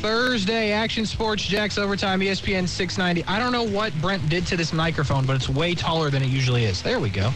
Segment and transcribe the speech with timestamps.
[0.00, 3.24] Thursday, Action Sports Jax Overtime, ESPN 690.
[3.28, 6.28] I don't know what Brent did to this microphone, but it's way taller than it
[6.28, 6.80] usually is.
[6.82, 7.30] There we go.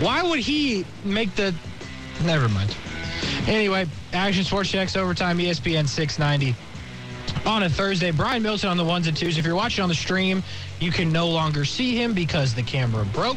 [0.00, 1.54] Why would he make the.
[2.24, 2.74] Never mind.
[3.46, 6.56] Anyway, Action Sports Jax Overtime, ESPN 690.
[7.44, 9.36] On a Thursday, Brian Middleton on the ones and twos.
[9.36, 10.42] If you're watching on the stream,
[10.80, 13.36] you can no longer see him because the camera broke.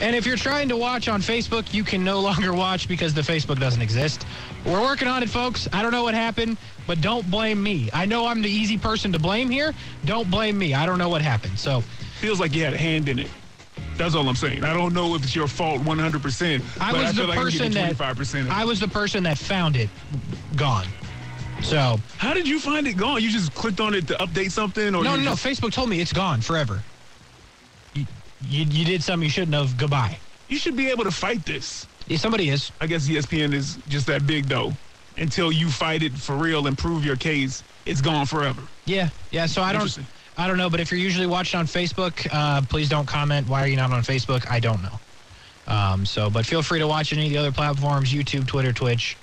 [0.00, 3.22] And if you're trying to watch on Facebook, you can no longer watch because the
[3.22, 4.26] Facebook doesn't exist.
[4.64, 5.68] We're working on it, folks.
[5.72, 7.88] I don't know what happened, but don't blame me.
[7.92, 9.74] I know I'm the easy person to blame here.
[10.04, 10.74] Don't blame me.
[10.74, 11.58] I don't know what happened.
[11.58, 11.82] So
[12.20, 13.28] Feels like you had a hand in it.
[13.96, 14.64] That's all I'm saying.
[14.64, 16.62] I don't know if it's your fault 100%.
[16.80, 18.00] I was I the like person that
[18.50, 19.90] I was the person that found it
[20.56, 20.86] gone.
[21.62, 23.22] So How did you find it gone?
[23.22, 25.32] You just clicked on it to update something, or no, no, no.
[25.32, 26.82] Facebook told me it's gone forever.
[28.48, 29.76] You, you, did something you shouldn't have.
[29.76, 30.18] Goodbye.
[30.48, 31.86] You should be able to fight this.
[32.06, 32.70] Yeah, somebody is.
[32.80, 34.72] I guess ESPN is just that big though.
[35.18, 38.62] Until you fight it for real and prove your case, it's gone forever.
[38.84, 39.46] Yeah, yeah.
[39.46, 39.98] So I don't,
[40.36, 40.68] I don't know.
[40.68, 43.48] But if you're usually watching on Facebook, uh, please don't comment.
[43.48, 44.48] Why are you not on Facebook?
[44.50, 45.00] I don't know.
[45.66, 49.16] Um, so, but feel free to watch any of the other platforms: YouTube, Twitter, Twitch.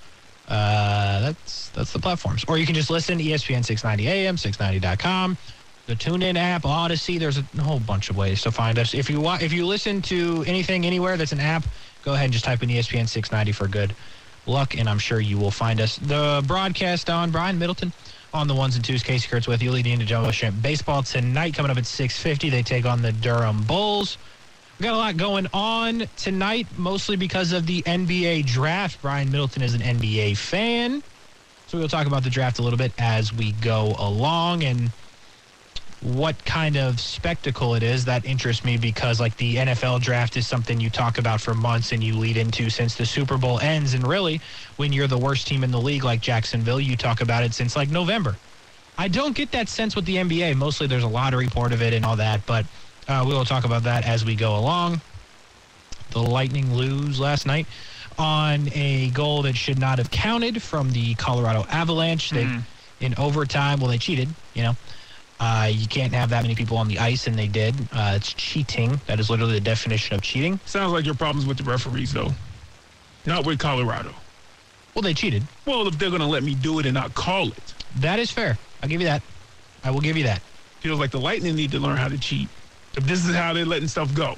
[0.48, 2.44] Uh, that's that's the platforms.
[2.48, 5.38] Or you can just listen E ESPN 690 AM, 690.com,
[5.88, 7.20] the TuneIn app, Audacy.
[7.20, 8.94] There's a whole bunch of ways to find us.
[8.94, 11.66] If you if you listen to anything anywhere that's an app,
[12.04, 13.96] go ahead and just type in ESPN 690 for good
[14.46, 15.98] luck, and I'm sure you will find us.
[15.98, 17.92] The broadcast on Brian Middleton
[18.34, 19.04] on the ones and twos.
[19.04, 21.54] Casey Kurtz with you, leading into Jumbo Shrimp baseball tonight.
[21.54, 24.18] Coming up at 6:50, they take on the Durham Bulls.
[24.80, 29.02] We got a lot going on tonight, mostly because of the NBA draft.
[29.02, 31.04] Brian Middleton is an NBA fan,
[31.68, 34.92] so we'll talk about the draft a little bit as we go along and
[36.04, 40.46] what kind of spectacle it is that interests me because like the NFL draft is
[40.46, 43.94] something you talk about for months and you lead into since the Super Bowl ends
[43.94, 44.42] and really
[44.76, 47.76] when you're the worst team in the league like Jacksonville you talk about it since
[47.76, 48.36] like November.
[48.98, 50.56] I don't get that sense with the NBA.
[50.56, 52.66] Mostly there's a lottery part of it and all that, but
[53.08, 55.02] uh, we will talk about that as we go along.
[56.12, 57.66] The Lightning lose last night
[58.20, 62.30] on a goal that should not have counted from the Colorado Avalanche.
[62.30, 62.44] They
[63.00, 63.80] in overtime.
[63.80, 64.30] Well, they cheated.
[64.54, 64.76] You know,
[65.44, 67.76] uh, you can't have that many people on the ice, and they did.
[67.92, 69.00] Uh, it's cheating.
[69.08, 70.60] That is literally the definition of cheating.
[70.66, 72.32] Sounds like your problems with the referees though,
[73.26, 74.14] not with Colorado.
[74.94, 75.44] Well, they cheated.
[75.66, 78.58] Well, if they're gonna let me do it and not call it, That is fair.
[78.82, 79.22] I'll give you that.
[79.84, 80.42] I will give you that.
[80.82, 82.50] feels like the Lightning need to learn how to cheat.
[82.98, 84.36] If this is how they're letting stuff go,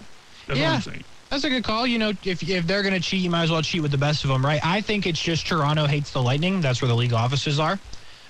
[0.48, 0.70] that's Yeah.
[0.70, 1.04] what I'm saying.
[1.30, 1.88] That's a good call.
[1.88, 3.98] You know, if if they're going to cheat, you might as well cheat with the
[3.98, 4.62] best of them, right?
[4.64, 6.62] I think it's just Toronto hates the Lightning.
[6.62, 7.80] That's where the league offices are.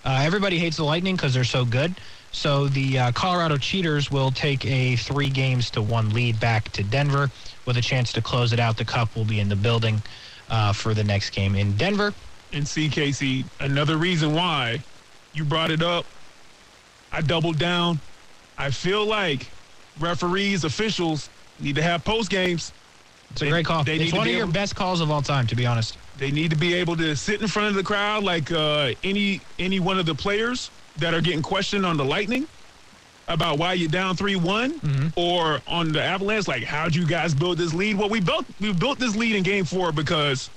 [0.06, 1.94] Uh, everybody hates the Lightning because they're so good.
[2.36, 6.84] So the uh, Colorado Cheaters will take a three games to one lead back to
[6.84, 7.32] Denver
[7.66, 8.76] with a chance to close it out.
[8.76, 10.04] The Cup will be in the building
[10.50, 12.14] uh, for the next game in Denver.
[12.52, 14.84] And see, Casey, another reason why
[15.34, 16.06] you brought it up,
[17.12, 18.00] I doubled down.
[18.58, 19.48] I feel like
[20.00, 21.30] referees, officials
[21.62, 22.74] need to have post games.
[23.32, 23.86] It's a great call.
[23.88, 25.98] It's one of your able- best calls of all time, to be honest.
[26.18, 29.42] They need to be able to sit in front of the crowd like uh, any
[29.60, 32.48] any one of the players that are getting questioned on the Lightning
[33.28, 35.08] about why you're down three one, Mm-hmm.
[35.20, 37.98] or on the Avalanche, like how'd you guys build this lead?
[37.98, 40.50] Well, we built we built this lead in Game Four because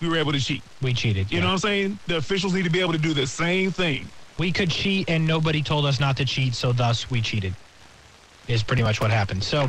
[0.00, 0.62] we were able to cheat.
[0.80, 1.30] We cheated.
[1.30, 1.40] You yeah.
[1.42, 1.98] know what I'm saying?
[2.06, 4.08] The officials need to be able to do the same thing.
[4.38, 7.54] we could cheat and nobody told us not to cheat, so thus we cheated.
[8.48, 9.44] Is pretty much what happened.
[9.44, 9.68] So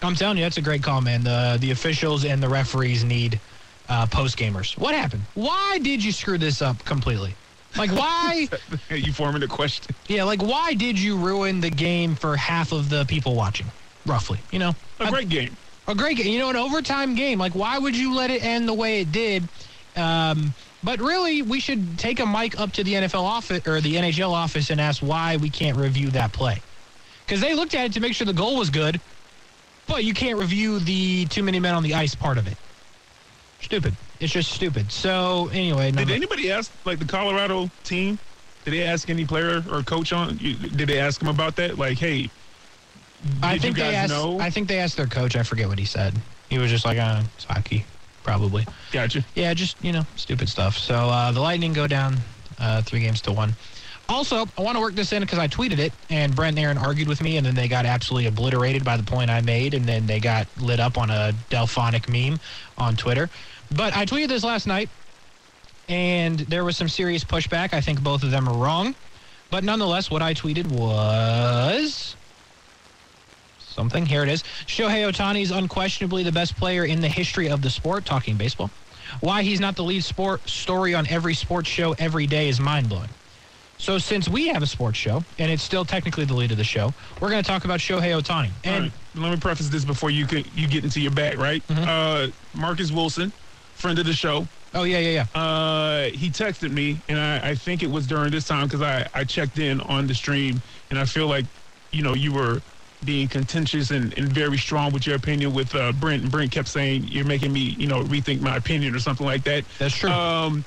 [0.00, 1.24] I'm telling you, that's a great call, man.
[1.24, 3.40] The the officials and the referees need
[3.88, 4.76] uh, post gamers.
[4.78, 5.22] What happened?
[5.34, 7.34] Why did you screw this up completely?
[7.76, 8.48] Like why?
[8.90, 9.94] you forming a question.
[10.08, 13.66] yeah, like why did you ruin the game for half of the people watching?
[14.06, 15.54] Roughly, you know, A great game.
[15.86, 16.28] a great game.
[16.28, 17.38] You know, an overtime game.
[17.38, 19.46] Like, why would you let it end the way it did?
[19.96, 23.96] Um, but really, we should take a mic up to the NFL office or the
[23.96, 26.62] NHL office and ask why we can't review that play.
[27.26, 28.98] Because they looked at it to make sure the goal was good,
[29.86, 32.56] but you can't review the too many men on the ice part of it.
[33.60, 33.94] Stupid.
[34.20, 34.90] It's just stupid.
[34.90, 38.18] So anyway, Did anybody ask like the Colorado team?
[38.64, 40.38] Did they ask any player or coach on?
[40.38, 41.78] you- Did they ask them about that?
[41.78, 42.30] Like, hey,
[43.42, 44.10] I think you they asked.
[44.10, 44.38] know?
[44.40, 45.36] I think they asked their coach.
[45.36, 46.14] I forget what he said.
[46.50, 47.84] He was just like, uh, it's hockey,
[48.22, 48.66] probably.
[48.92, 49.24] gotcha.
[49.34, 50.76] Yeah, just you know, stupid stuff.
[50.76, 52.16] So uh, the Lightning go down
[52.58, 53.54] uh, three games to one.
[54.08, 56.78] Also, I want to work this in because I tweeted it, and Brent and Aaron
[56.78, 59.84] argued with me, and then they got absolutely obliterated by the point I made, and
[59.84, 62.40] then they got lit up on a Delphonic meme
[62.78, 63.28] on Twitter.
[63.74, 64.88] But I tweeted this last night,
[65.90, 67.74] and there was some serious pushback.
[67.74, 68.94] I think both of them are wrong,
[69.50, 72.16] but nonetheless, what I tweeted was
[73.58, 74.06] something.
[74.06, 74.42] Here it is.
[74.66, 78.06] Shohei Ohtani is unquestionably the best player in the history of the sport.
[78.06, 78.70] Talking baseball.
[79.20, 82.88] Why he's not the lead sport story on every sports show every day is mind
[82.88, 83.10] blowing.
[83.78, 86.64] So since we have a sports show and it's still technically the lead of the
[86.64, 88.50] show, we're going to talk about Shohei Ohtani.
[88.64, 88.92] And right.
[89.14, 91.66] let me preface this before you can, you get into your bag, right?
[91.68, 91.88] Mm-hmm.
[91.88, 93.32] Uh, Marcus Wilson,
[93.74, 94.46] friend of the show.
[94.74, 95.40] oh yeah, yeah, yeah.
[95.40, 99.08] Uh, he texted me, and I, I think it was during this time because I,
[99.14, 100.60] I checked in on the stream,
[100.90, 101.46] and I feel like,
[101.92, 102.60] you know, you were
[103.04, 106.68] being contentious and, and very strong with your opinion with uh, Brent, and Brent kept
[106.68, 109.64] saying you're making me, you know, rethink my opinion or something like that.
[109.78, 110.10] That's true.
[110.10, 110.64] Um,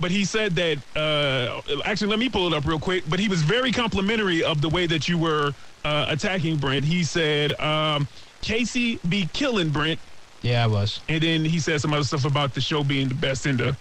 [0.00, 3.04] but he said that uh, actually, let me pull it up real quick.
[3.08, 5.52] But he was very complimentary of the way that you were
[5.84, 6.84] uh, attacking Brent.
[6.84, 8.06] He said, um,
[8.42, 9.98] "Casey be killing Brent,"
[10.42, 11.00] yeah, I was.
[11.08, 13.76] and then he said some other stuff about the show being the best in the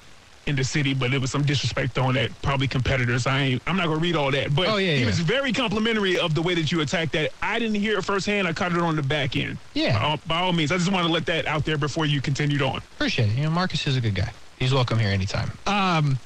[0.48, 2.32] in the city, but it was some disrespect on that.
[2.42, 3.28] Probably competitors.
[3.28, 3.62] I ain't.
[3.68, 4.56] I'm not gonna read all that.
[4.56, 5.06] But Oh, yeah, he yeah.
[5.06, 7.32] was very complimentary of the way that you attacked that.
[7.42, 8.48] I didn't hear it firsthand.
[8.48, 9.58] I caught it on the back end.
[9.74, 10.00] Yeah.
[10.00, 12.22] By all, by all means, I just want to let that out there before you
[12.22, 12.78] continued on.
[12.96, 13.36] Appreciate it.
[13.36, 14.32] You know, Marcus is a good guy.
[14.58, 15.52] He's welcome here anytime.
[15.68, 16.18] Um,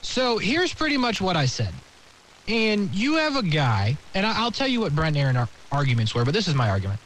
[0.00, 1.72] so here's pretty much what I said.
[2.48, 6.24] And you have a guy, and I'll tell you what Brent Aaron ar- arguments were,
[6.24, 7.00] but this is my argument.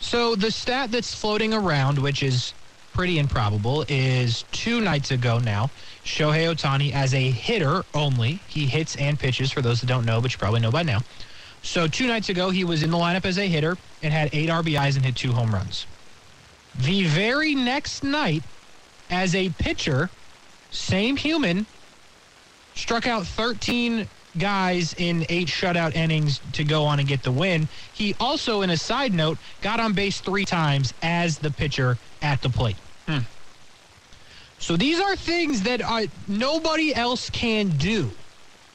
[0.00, 2.52] So the stat that's floating around, which is
[2.92, 5.70] pretty improbable, is two nights ago now,
[6.04, 8.40] Shohei Ohtani as a hitter only.
[8.48, 11.00] He hits and pitches, for those that don't know, but you probably know by now.
[11.62, 14.48] So two nights ago, he was in the lineup as a hitter and had eight
[14.50, 15.86] RBIs and hit two home runs.
[16.78, 18.42] The very next night,
[19.10, 20.10] as a pitcher,
[20.70, 21.66] same human,
[22.74, 27.68] struck out 13 guys in eight shutout innings to go on and get the win.
[27.92, 32.42] He also, in a side note, got on base three times as the pitcher at
[32.42, 32.76] the plate.
[33.06, 33.20] Hmm.
[34.58, 38.10] So these are things that are, nobody else can do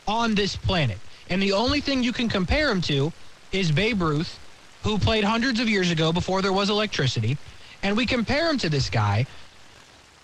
[0.07, 0.97] on this planet.
[1.29, 3.11] And the only thing you can compare him to
[3.51, 4.39] is Babe Ruth,
[4.83, 7.37] who played hundreds of years ago before there was electricity.
[7.83, 9.25] And we compare him to this guy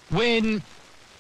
[0.09, 0.61] when,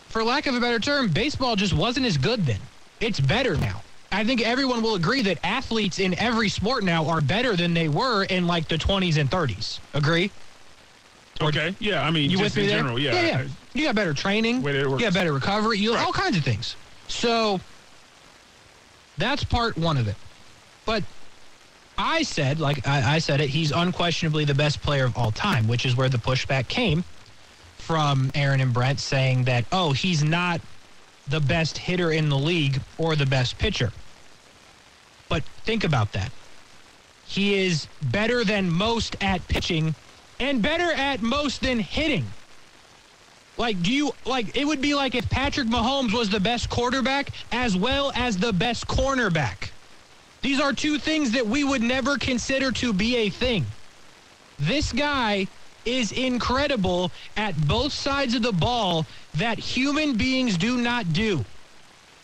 [0.09, 2.59] for lack of a better term, baseball just wasn't as good then.
[2.99, 3.81] It's better now.
[4.11, 7.89] I think everyone will agree that athletes in every sport now are better than they
[7.89, 9.79] were in like the 20s and 30s.
[9.93, 10.31] Agree?
[11.41, 11.75] Okay.
[11.79, 12.01] Yeah.
[12.05, 12.77] I mean, You just with me in there?
[12.77, 12.99] general.
[12.99, 13.21] yeah, Yeah.
[13.41, 13.47] yeah.
[13.73, 14.61] You got better training.
[14.61, 15.79] Way You got better recovery.
[15.79, 16.77] You all kinds of things.
[17.09, 17.59] So
[19.17, 20.15] that's part one of it.
[20.85, 21.03] But
[21.97, 25.67] I said, like I, I said it, he's unquestionably the best player of all time,
[25.67, 27.03] which is where the pushback came
[27.85, 30.59] from Aaron and Brent saying that, oh, he's not
[31.27, 33.91] the best hitter in the league or the best pitcher.
[35.29, 36.31] But think about that.
[37.27, 39.93] He is better than most at pitching
[40.39, 42.25] and better at most than hitting.
[43.57, 47.29] Like, do you like it would be like if Patrick Mahomes was the best quarterback
[47.51, 49.69] as well as the best cornerback.
[50.41, 53.65] These are two things that we would never consider to be a thing.
[54.59, 55.47] This guy
[55.85, 59.05] is incredible at both sides of the ball
[59.35, 61.45] that human beings do not do.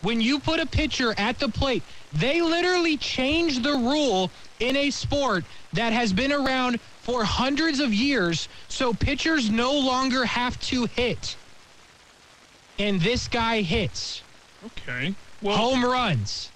[0.02, 1.82] When you put a pitcher at the plate,
[2.12, 7.94] they literally changed the rule in a sport that has been around for hundreds of
[7.94, 11.36] years, so pitchers no longer have to hit.
[12.78, 14.22] And this guy hits
[14.64, 15.14] Okay.
[15.40, 16.50] Well, home runs.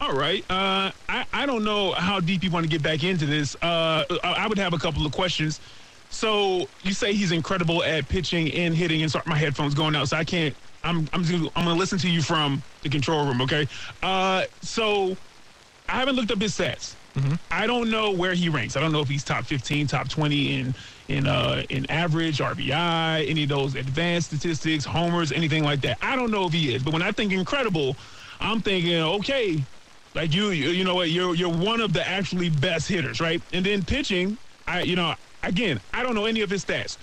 [0.00, 0.44] All right.
[0.50, 3.56] Uh, I, I don't know how deep you want to get back into this.
[3.56, 5.60] Uh, I, I would have a couple of questions.
[6.16, 10.08] So you say he's incredible at pitching and hitting, and sorry, my headphones going out,
[10.08, 10.56] so I can't.
[10.82, 13.68] I'm I'm just gonna, I'm gonna listen to you from the control room, okay?
[14.02, 15.14] Uh, so
[15.90, 16.94] I haven't looked up his stats.
[17.50, 18.76] I don't know where he ranks.
[18.76, 20.74] I don't know if he's top 15, top 20 in
[21.08, 25.98] in uh, in average RBI, any of those advanced statistics, homers, anything like that.
[26.00, 26.82] I don't know if he is.
[26.82, 27.98] But when I think incredible,
[28.40, 29.66] I'm thinking okay,
[30.14, 33.42] like you you, you know what you're you're one of the actually best hitters, right?
[33.52, 35.14] And then pitching, I you know
[35.46, 36.98] again I don't know any of his stats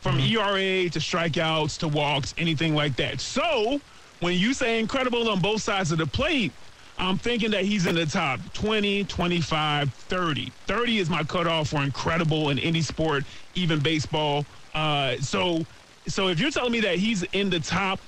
[0.00, 3.22] from ERA to strikeouts to walks, anything like that.
[3.22, 3.80] So
[4.20, 6.52] when you say incredible on both sides of the plate,
[6.98, 10.52] I'm thinking that he's in the top 20, 25, 30.
[10.66, 13.24] 30 is my cutoff for incredible in any sport,
[13.54, 14.44] even baseball.
[14.74, 15.64] Uh, so,
[16.06, 17.98] so if you're telling me that he's in the top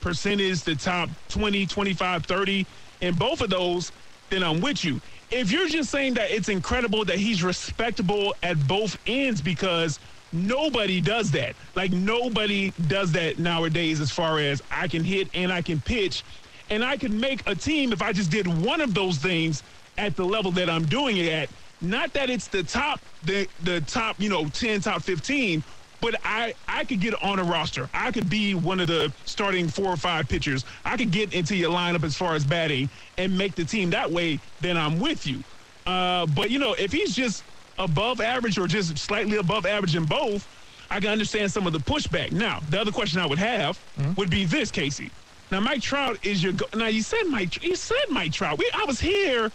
[0.00, 2.66] percentage, the top 20, 25, 30,
[3.00, 3.92] in both of those,
[4.30, 5.00] then I'm with you.
[5.34, 9.98] If you're just saying that it's incredible that he's respectable at both ends because
[10.32, 11.56] nobody does that.
[11.74, 16.22] Like nobody does that nowadays as far as I can hit and I can pitch
[16.70, 19.64] and I can make a team if I just did one of those things
[19.98, 21.48] at the level that I'm doing it at.
[21.80, 25.64] Not that it's the top the the top, you know, 10, top 15,
[26.04, 27.88] but I I could get on a roster.
[27.94, 30.66] I could be one of the starting four or five pitchers.
[30.84, 34.10] I could get into your lineup as far as batting and make the team that
[34.10, 35.42] way, then I'm with you.
[35.86, 37.42] Uh, but you know, if he's just
[37.78, 40.46] above average or just slightly above average in both,
[40.90, 42.32] I can understand some of the pushback.
[42.32, 43.80] Now, the other question I would have
[44.18, 45.10] would be this, Casey.
[45.50, 46.52] Now, Mike Trout is your.
[46.52, 47.64] Go- now, you said Mike.
[47.64, 48.58] You said Mike Trout.
[48.58, 49.50] We, I was here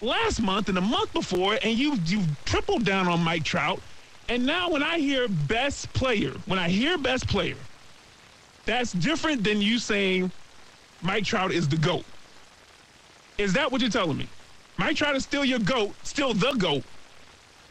[0.00, 3.80] last month and the month before, and you you tripled down on Mike Trout.
[4.30, 7.56] And now, when I hear best player, when I hear best player,
[8.64, 10.30] that's different than you saying
[11.02, 12.04] Mike Trout is the GOAT.
[13.38, 14.28] Is that what you're telling me?
[14.78, 16.84] Mike Trout is still your GOAT, still the GOAT,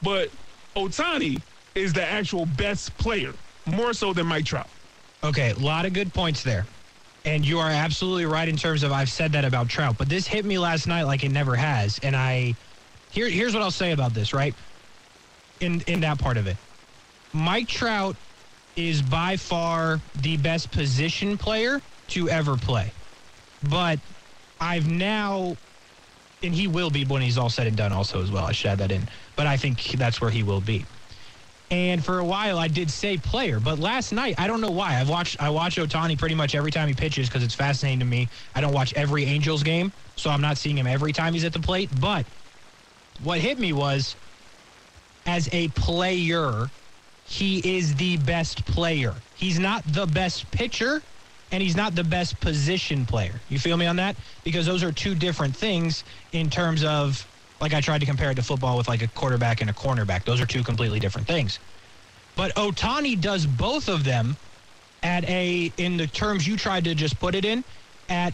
[0.01, 0.29] but
[0.75, 1.41] Ohtani
[1.75, 3.31] is the actual best player,
[3.65, 4.67] more so than Mike Trout.
[5.23, 6.65] Okay, a lot of good points there.
[7.23, 10.27] And you are absolutely right in terms of I've said that about Trout, but this
[10.27, 11.99] hit me last night like it never has.
[12.03, 12.53] And I
[13.11, 14.53] here here's what I'll say about this, right?
[15.59, 16.57] In in that part of it.
[17.33, 18.15] Mike Trout
[18.75, 22.91] is by far the best position player to ever play.
[23.69, 23.99] But
[24.59, 25.57] I've now
[26.41, 28.45] and he will be when he's all said and done also as well.
[28.45, 29.07] I should add that in.
[29.35, 30.85] But I think that's where he will be.
[31.71, 34.99] And for a while, I did say player, but last night I don't know why.
[34.99, 38.05] I've watched I watch Ohtani pretty much every time he pitches because it's fascinating to
[38.05, 38.27] me.
[38.55, 41.53] I don't watch every Angels game, so I'm not seeing him every time he's at
[41.53, 41.89] the plate.
[41.99, 42.25] But
[43.23, 44.15] what hit me was,
[45.29, 46.71] as a player,
[47.27, 49.13] he is the best player.
[49.35, 51.03] He's not the best pitcher,
[51.51, 53.39] and he's not the best position player.
[53.47, 54.17] You feel me on that?
[54.43, 57.27] Because those are two different things in terms of
[57.61, 60.25] like I tried to compare it to football with like a quarterback and a cornerback.
[60.25, 61.59] Those are two completely different things.
[62.35, 64.35] But Ohtani does both of them
[65.03, 67.63] at a in the terms you tried to just put it in
[68.07, 68.33] at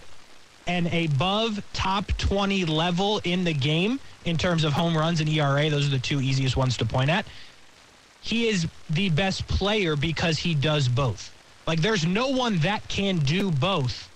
[0.68, 5.70] an above top 20 level in the game in terms of home runs and ERA.
[5.70, 7.26] Those are the two easiest ones to point at.
[8.22, 11.32] He is the best player because he does both.
[11.68, 14.10] Like there's no one that can do both.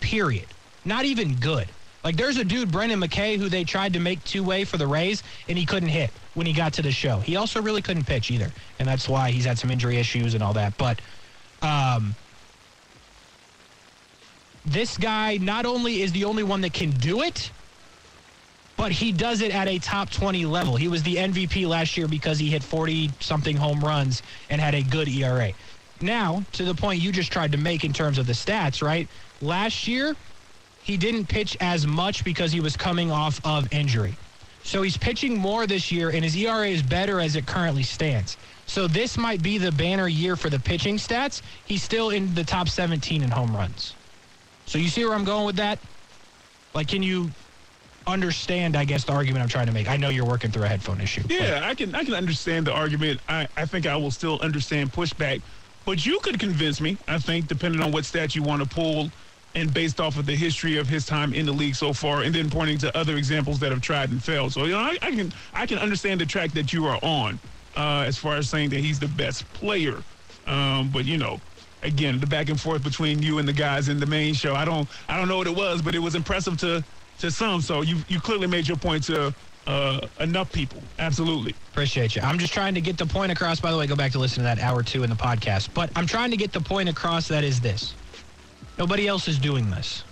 [0.00, 0.46] Period.
[0.84, 1.68] Not even good.
[2.02, 4.86] Like there's a dude, Brendan McKay, who they tried to make two way for the
[4.86, 7.18] Rays, and he couldn't hit when he got to the show.
[7.18, 10.42] He also really couldn't pitch either, and that's why he's had some injury issues and
[10.42, 10.76] all that.
[10.78, 11.00] But
[11.60, 12.14] um,
[14.66, 17.50] this guy not only is the only one that can do it,
[18.76, 20.76] but he does it at a top 20 level.
[20.76, 24.74] He was the MVP last year because he hit 40 something home runs and had
[24.74, 25.52] a good ERA.
[26.00, 29.06] Now, to the point you just tried to make in terms of the stats, right?
[29.42, 30.16] Last year,
[30.82, 34.16] he didn't pitch as much because he was coming off of injury.
[34.62, 38.36] So he's pitching more this year, and his ERA is better as it currently stands.
[38.66, 41.42] So this might be the banner year for the pitching stats.
[41.66, 43.94] He's still in the top 17 in home runs.
[44.70, 45.80] So you see where I'm going with that?
[46.76, 47.32] Like, can you
[48.06, 49.88] understand, I guess, the argument I'm trying to make?
[49.88, 51.22] I know you're working through a headphone issue.
[51.22, 53.20] but- Yeah, I can I can understand the argument.
[53.28, 55.42] I, I think I will still understand pushback.
[55.84, 59.10] But you could convince me, I think, depending on what stat you want to pull
[59.56, 62.32] and based off of the history of his time in the league so far, and
[62.32, 64.52] then pointing to other examples that have tried and failed.
[64.52, 67.40] So you know, I, I can I can understand the track that you are on
[67.76, 70.04] uh, as far as saying that he's the best player.
[70.46, 71.40] Um, but you know,
[71.82, 74.64] again, the back and forth between you and the guys in the main show, I
[74.64, 76.84] don't I don't know what it was, but it was impressive to
[77.20, 77.60] to some.
[77.60, 79.34] So you you clearly made your point to
[79.66, 80.82] uh, enough people.
[80.98, 81.54] Absolutely.
[81.72, 82.22] Appreciate you.
[82.22, 83.60] I'm just trying to get the point across.
[83.60, 85.72] By the way, go back to listen to that hour two in the podcast.
[85.74, 87.94] But I'm trying to get the point across that is this
[88.78, 90.04] nobody else is doing this.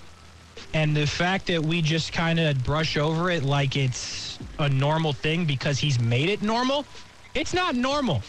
[0.75, 5.13] And the fact that we just kind of brush over it like it's a normal
[5.13, 6.85] thing because he's made it normal,
[7.35, 8.23] it's not normal.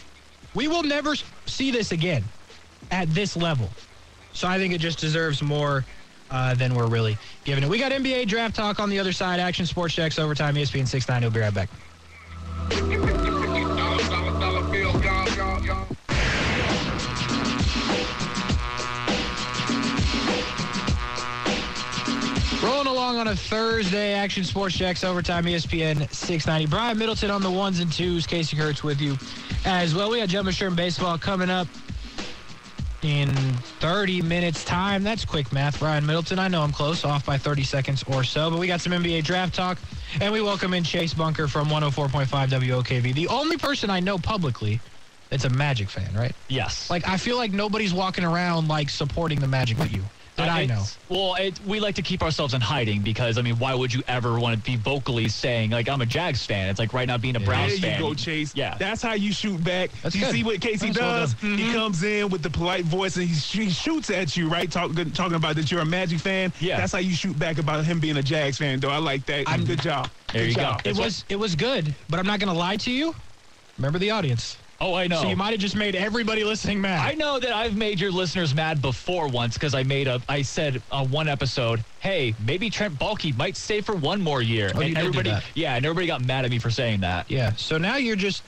[0.54, 1.14] We will never
[1.46, 2.24] see this again
[2.90, 3.68] at this level.
[4.32, 5.84] So I think it just deserves more
[6.30, 7.68] uh, than we're really giving it.
[7.68, 9.40] We got NBA draft talk on the other side.
[9.40, 10.54] Action Sports Jax overtime.
[10.54, 11.22] ESPN 69.
[11.22, 11.68] We'll be right back.
[22.62, 26.66] Rolling along on a Thursday, Action Sports Jax Overtime, ESPN 690.
[26.66, 28.26] Brian Middleton on the ones and twos.
[28.26, 29.16] Casey Kurtz with you
[29.64, 30.10] as well.
[30.10, 31.66] We got Jumbo Shrimp and Baseball coming up
[33.02, 33.28] in
[33.80, 35.02] 30 minutes time.
[35.02, 35.80] That's quick math.
[35.80, 38.80] Ryan Middleton, I know I'm close, off by 30 seconds or so, but we got
[38.80, 39.78] some NBA draft talk,
[40.20, 44.80] and we welcome in Chase Bunker from 104.5 WOKV, the only person I know publicly
[45.30, 46.34] that's a Magic fan, right?
[46.48, 46.90] Yes.
[46.90, 50.02] Like, I feel like nobody's walking around, like, supporting the Magic but you.
[50.40, 50.84] That Uh, I know.
[51.08, 54.02] Well, it, we like to keep ourselves in hiding because I mean, why would you
[54.08, 56.68] ever want to be vocally saying like I'm a Jags fan?
[56.68, 57.80] It's like right now being a Browns fan.
[57.80, 58.02] There you fan.
[58.02, 58.54] go, Chase.
[58.54, 58.76] Yeah.
[58.78, 59.90] That's how you shoot back.
[60.02, 60.32] That's you good.
[60.32, 61.34] see what Casey That's well does?
[61.34, 61.58] done.
[61.58, 64.70] He comes in with the polite voice and he, he shoots at you, right?
[64.70, 66.52] Talk, talking about that you're a Magic fan.
[66.60, 66.76] Yeah.
[66.78, 68.90] That's how you shoot back about him being a Jags fan, though.
[68.90, 69.48] I like that.
[69.48, 70.08] I'm- good job.
[70.32, 70.62] There Good you go.
[70.62, 70.80] job.
[70.80, 73.14] It That's what- was it was good, but I'm not going to lie to you.
[73.78, 74.56] Remember the audience.
[74.82, 75.20] Oh, I know.
[75.22, 77.06] So you might have just made everybody listening mad.
[77.06, 80.40] I know that I've made your listeners mad before once because I made a I
[80.42, 84.70] said on one episode, hey, maybe Trent Baalke might stay for one more year.
[84.74, 85.44] Oh, you did everybody that.
[85.54, 87.30] yeah, and everybody got mad at me for saying that.
[87.30, 87.52] yeah.
[87.56, 88.44] So now you're just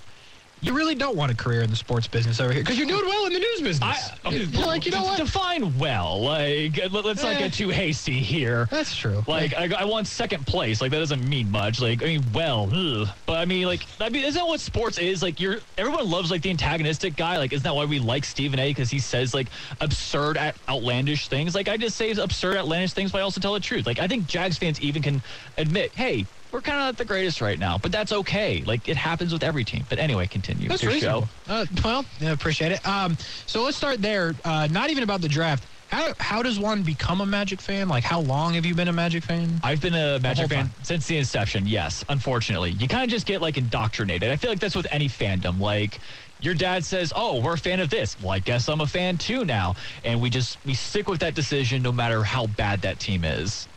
[0.62, 3.04] you really don't want a career in the sports business over here because you're doing
[3.04, 4.11] well in the news business.
[4.25, 5.19] I, you're like, you know what?
[5.19, 6.23] Define well.
[6.23, 7.38] Like, let- let's not Eh.
[7.40, 8.69] get too hasty here.
[8.71, 9.25] That's true.
[9.26, 10.81] Like I, I won second place.
[10.81, 11.81] Like that doesn't mean much.
[11.81, 13.09] Like I mean, well, ugh.
[13.26, 15.21] but I mean, like I mean, isn't that what sports is?
[15.23, 17.38] Like you're everyone loves like the antagonistic guy.
[17.38, 18.71] Like isn't that why we like Stephen A?
[18.71, 19.49] Because he says like
[19.81, 20.38] absurd,
[20.69, 21.54] outlandish things.
[21.57, 23.85] Like I just say absurd, outlandish things, but I also tell the truth.
[23.87, 25.23] Like I think Jags fans even can
[25.59, 28.62] admit, hey, we're kind of not the greatest right now, but that's okay.
[28.66, 29.85] Like it happens with every team.
[29.88, 30.68] But anyway, continue.
[30.68, 31.28] That's Your reasonable.
[31.47, 31.52] show.
[31.52, 32.87] Uh, well, yeah, appreciate it.
[32.87, 33.16] Um,
[33.47, 34.35] so let's start there.
[34.44, 35.66] Uh, not even about the draft.
[35.88, 37.87] How how does one become a Magic fan?
[37.88, 39.61] Like, how long have you been a Magic fan?
[39.62, 40.75] I've been a Magic fan time.
[40.82, 41.66] since the inception.
[41.66, 44.30] Yes, unfortunately, you kind of just get like indoctrinated.
[44.30, 45.61] I feel like that's with any fandom.
[45.61, 46.00] Like
[46.40, 49.18] your dad says, "Oh, we're a fan of this." Well, I guess I'm a fan
[49.18, 52.99] too now, and we just we stick with that decision no matter how bad that
[52.99, 53.68] team is.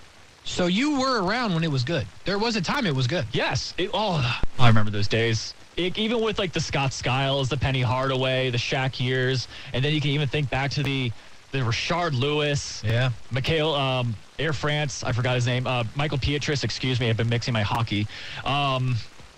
[0.46, 2.06] So you were around when it was good.
[2.24, 3.26] There was a time it was good.
[3.34, 3.74] Yes.
[3.78, 5.54] It, oh, I remember those days.
[5.76, 9.94] It, even with like the Scott Skiles, the Penny Hardaway, the Shaq years, and then
[9.94, 11.12] you can even think back to the
[11.52, 13.12] the Rashard Lewis, Yeah.
[13.32, 15.04] Mikhail um, Air France.
[15.04, 15.66] I forgot his name.
[15.66, 16.64] Uh, Mickael Pietrus.
[16.64, 17.10] Excuse me.
[17.10, 18.08] I've been mixing my hockey.
[18.44, 18.98] Um,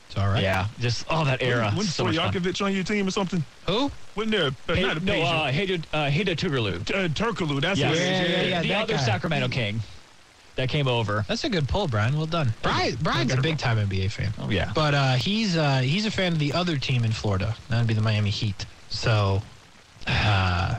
[0.09, 0.41] It's all right.
[0.43, 1.71] Yeah, just oh that era.
[1.75, 2.33] When so much fun.
[2.33, 3.43] Stojakovic on your team or something?
[3.67, 3.91] Who?
[4.15, 4.47] Wasn't there?
[4.67, 6.75] Uh, Hey, not a no, Paige, uh, Hedo, uh, Hedo Turkoglu.
[6.91, 7.61] uh, Turkoglu.
[7.61, 7.89] That's Yes.
[7.91, 8.29] what it is.
[8.29, 8.61] Yeah, yeah, yeah.
[8.61, 9.05] the that other guy.
[9.05, 9.81] Sacramento King
[10.57, 11.23] that came over.
[11.27, 12.15] That's a good pull, Brian.
[12.17, 12.53] Well done.
[12.61, 14.33] Brian, Brian's a big time NBA fan.
[14.39, 14.71] Oh yeah.
[14.75, 17.55] But uh, he's uh, he's a fan of the other team in Florida.
[17.69, 18.65] That'd be the Miami Heat.
[18.89, 19.41] So,
[20.07, 20.77] uh,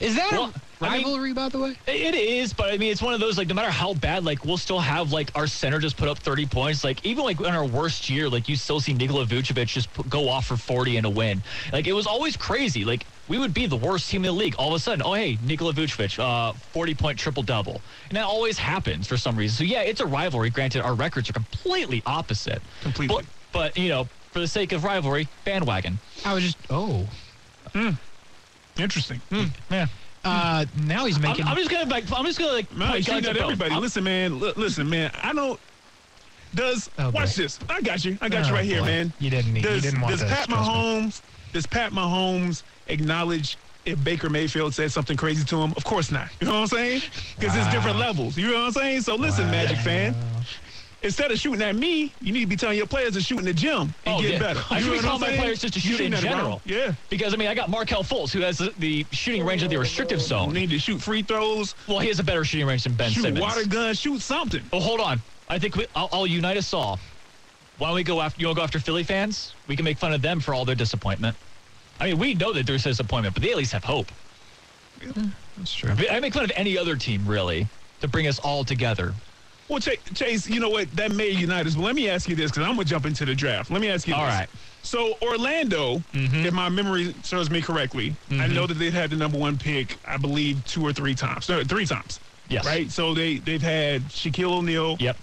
[0.00, 1.76] is that Well, a I mean- rivalry, by the way?
[1.86, 4.44] It is, but I mean, it's one of those like no matter how bad, like
[4.44, 6.82] we'll still have like our center just put up 30 points.
[6.82, 10.08] Like even like in our worst year, like you still see Nikola Vucevic just put,
[10.10, 11.42] go off for 40 and a win.
[11.72, 12.84] Like it was always crazy.
[12.84, 14.54] Like we would be the worst team in the league.
[14.58, 18.24] All of a sudden, oh hey, Nikola Vucevic, uh, 40 point triple double, and that
[18.24, 19.56] always happens for some reason.
[19.56, 20.50] So yeah, it's a rivalry.
[20.50, 22.60] Granted, our records are completely opposite.
[22.82, 23.16] Completely.
[23.16, 25.98] But, but you know, for the sake of rivalry, bandwagon.
[26.24, 27.06] I was just oh.
[28.78, 29.20] Interesting.
[29.70, 29.86] Yeah.
[30.24, 31.46] Uh, now he's I'm, making.
[31.46, 33.72] I'm just gonna like I'm just gonna like Man, I point guns at at everybody.
[33.72, 34.38] I'm- Listen, man.
[34.40, 35.10] Li- listen, man.
[35.22, 35.58] I don't.
[36.54, 37.42] Does Oh, watch boy.
[37.42, 37.58] this?
[37.68, 38.18] I got you.
[38.20, 39.12] I got you Oh, right here, man.
[39.18, 40.72] You didn't need- you didn't want does this, Pat trust me.
[40.74, 41.22] Mahomes?
[41.52, 45.72] Does Pat Mahomes acknowledge if Baker Mayfield said something crazy to him?
[45.76, 46.28] Of course not.
[46.40, 47.02] You know what I'm saying?
[47.38, 48.36] Because it's different levels.
[48.36, 49.00] You know what I'm saying?
[49.02, 50.14] So listen, Magic fan.
[51.04, 53.44] Instead of shooting at me, you need to be telling your players to shoot in
[53.44, 54.38] the gym and Oh, get yeah.
[54.38, 54.60] better.
[54.70, 56.62] I You should know be telling my players just to shoot in general.
[56.64, 56.92] Yeah.
[57.10, 59.78] Because I mean, I got Markelle Fultz, who has the, the shooting range of the
[59.78, 60.52] restrictive You zone.
[60.52, 63.22] need to shoot free throws, Well, he has a better shooting range than Ben shoot
[63.22, 63.40] Simmons.
[63.40, 64.62] water gun, shoot something.
[64.72, 65.20] Oh, hold on.
[65.48, 67.00] I think we, I'll, I'll unite us all.
[67.78, 68.40] Why don't we go after?
[68.40, 69.54] You want to go after Philly fans?
[69.66, 71.36] We can make fun of them for all their disappointment.
[72.02, 74.10] I mean, we know that there's disappointment, but they at least have hope.
[75.56, 75.94] That's true.
[76.10, 77.68] I make fun of any other team really
[78.00, 79.14] to bring us all together.
[79.68, 80.90] Well, Chase, Chase, you know what?
[80.96, 81.76] That may unite us.
[81.76, 83.70] But let me ask you this, because I'm gonna jump into the draft.
[83.70, 84.34] Let me ask you All this.
[84.34, 84.48] right.
[84.82, 86.44] So Orlando, mm-hmm.
[86.44, 88.54] if my memory serves me correctly, I mm-hmm.
[88.54, 91.48] know that they've had the number one pick, I believe, two or three times.
[91.48, 92.18] No, three times.
[92.48, 92.66] Yes.
[92.66, 92.90] Right.
[92.90, 94.96] So they they've had Shaquille O'Neal.
[94.98, 95.16] Yep.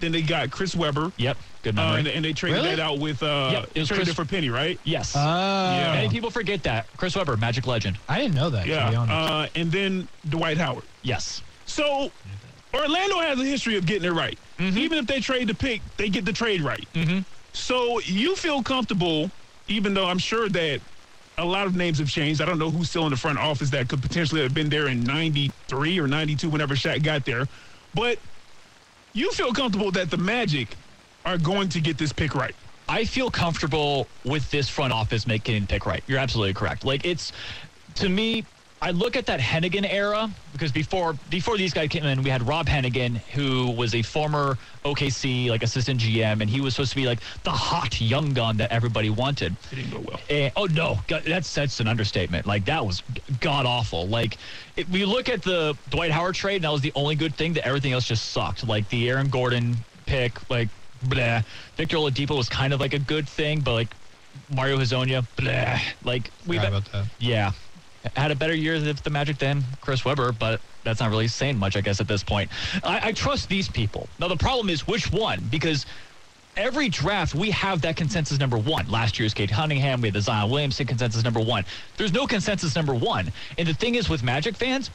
[0.00, 1.12] Then they got Chris Webber.
[1.16, 1.36] Yep.
[1.62, 1.98] Good Uh, memory.
[2.00, 2.76] and, and they traded Really?
[2.76, 4.78] that out with uh, Yep, it was traded Chris- for Penny, right?
[4.84, 5.14] yes.
[5.16, 5.94] Oh, Yeah.
[5.94, 6.86] Many people forget that.
[6.96, 7.98] Chris Webber, Magic Legend.
[8.08, 8.60] I didn't know that.
[8.62, 8.92] To be Yeah.
[8.98, 9.10] honest.
[9.10, 10.84] Uh, and then Dwight Howard.
[11.02, 11.40] Yes.
[11.64, 12.10] So
[12.74, 14.38] Orlando has a history of getting it right.
[14.58, 16.86] Even if they trade the pick, they get the trade right.
[17.52, 19.30] So you feel comfortable,
[19.68, 20.80] even though I'm sure that
[21.38, 22.40] a lot of names have changed.
[22.40, 24.86] I don't know who's still in the front office that could potentially have been there
[24.88, 27.48] in 93 or 92 whenever Shaq got there.
[27.94, 28.18] But
[29.14, 30.68] you feel comfortable that the Magic
[31.24, 32.54] are going to get this pick right.
[32.88, 36.02] I feel comfortable with this front office making the pick right.
[36.06, 36.84] You're absolutely correct.
[36.84, 37.32] Like it's
[37.96, 38.44] to me,
[38.84, 42.46] I look at that Hennigan era because before before these guys came in, we had
[42.46, 46.96] Rob Hennigan, who was a former OKC like assistant GM, and he was supposed to
[46.96, 49.56] be like the hot young gun that everybody wanted.
[49.72, 50.20] It didn't go well.
[50.28, 52.46] Eh, oh no, that's that's an understatement.
[52.46, 53.02] Like that was
[53.40, 54.06] god awful.
[54.06, 54.36] Like
[54.76, 57.54] if we look at the Dwight Howard trade, and that was the only good thing.
[57.54, 58.68] That everything else just sucked.
[58.68, 60.68] Like the Aaron Gordon pick, like
[61.04, 61.40] blah.
[61.76, 63.94] Victor Oladipo was kind of like a good thing, but like
[64.54, 65.80] Mario Hezonja, blah.
[66.04, 67.06] Like we Forgot about that.
[67.18, 67.52] yeah.
[68.16, 71.58] Had a better year with the Magic than Chris Webber, but that's not really saying
[71.58, 72.50] much, I guess, at this point.
[72.82, 74.08] I, I trust these people.
[74.18, 75.42] Now, the problem is which one?
[75.50, 75.86] Because
[76.56, 78.88] every draft, we have that consensus number one.
[78.90, 81.64] Last year's Cade Cunningham, we had the Zion Williamson consensus number one.
[81.96, 83.32] There's no consensus number one.
[83.58, 84.90] And the thing is with Magic fans,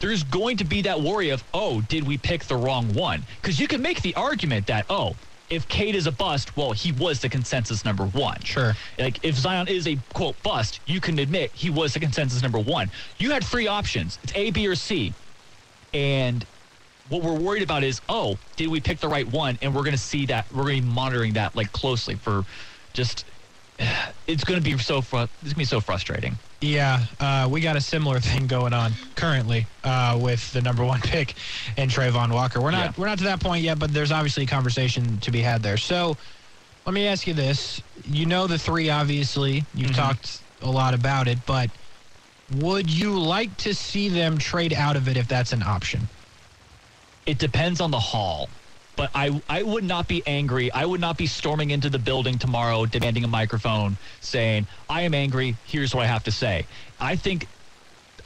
[0.00, 3.22] there's going to be that worry of, oh, did we pick the wrong one?
[3.40, 5.14] Because you can make the argument that, oh,
[5.50, 8.40] if Cade is a bust, well, he was the consensus number one.
[8.42, 8.74] Sure.
[8.98, 12.58] Like if Zion is a quote bust, you can admit he was the consensus number
[12.58, 12.90] one.
[13.18, 14.18] You had three options.
[14.22, 15.12] It's A, B, or C.
[15.92, 16.44] And
[17.08, 19.58] what we're worried about is, oh, did we pick the right one?
[19.62, 22.44] And we're gonna see that we're gonna be monitoring that like closely for
[22.94, 23.24] just
[24.26, 26.38] it's going to be so fru- it's going to be so frustrating.
[26.60, 31.00] Yeah, uh, we got a similar thing going on currently uh, with the number one
[31.00, 31.34] pick
[31.76, 32.60] and Travon Walker.
[32.60, 32.92] We're not Yeah.
[32.96, 35.76] we're not to that point yet, but there's obviously a conversation to be had there.
[35.76, 36.16] So
[36.86, 39.66] let me ask you this: You know the three, obviously.
[39.74, 41.70] You've talked a lot about it, but
[42.50, 46.08] would you like to see them trade out of it if that's an option?
[47.26, 48.50] It depends on the haul.
[48.96, 50.70] But I, I would not be angry.
[50.70, 55.14] I would not be storming into the building tomorrow demanding a microphone saying, I am
[55.14, 55.56] angry.
[55.66, 56.66] Here's what I have to say.
[57.00, 57.48] I think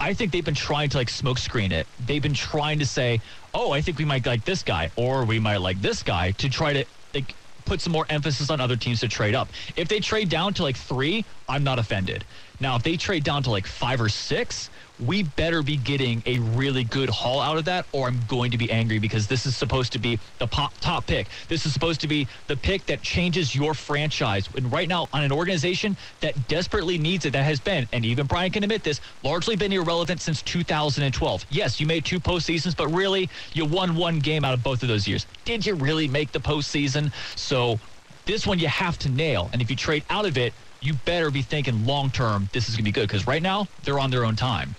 [0.00, 1.87] I think they've been trying to like smokescreen it.
[2.07, 3.20] They've been trying to say,
[3.52, 6.48] "Oh, I think we might like this guy, or we might like this guy," to
[6.48, 9.48] try to like put some more emphasis on other teams to trade up.
[9.76, 12.24] If they trade down to like three, I'm not offended.
[12.60, 16.38] Now, if they trade down to like five or six, we better be getting a
[16.40, 19.56] really good haul out of that, or I'm going to be angry because this is
[19.56, 21.28] supposed to be the pop, top pick.
[21.48, 24.48] This is supposed to be the pick that changes your franchise.
[24.56, 28.26] And right now, on an organization that desperately needs it, that has been, and even
[28.26, 31.46] Brian can admit this, largely been irrelevant since 2012.
[31.50, 34.88] Yes, you made two postseasons, but really, you won one game out of both of
[34.88, 35.26] those years.
[35.44, 37.12] Did you really make the postseason?
[37.36, 37.78] So
[38.26, 39.48] this one you have to nail.
[39.52, 42.74] And if you trade out of it, you better be thinking long term, this is
[42.76, 43.08] going to be good.
[43.08, 44.74] Because right now, they're on their own time.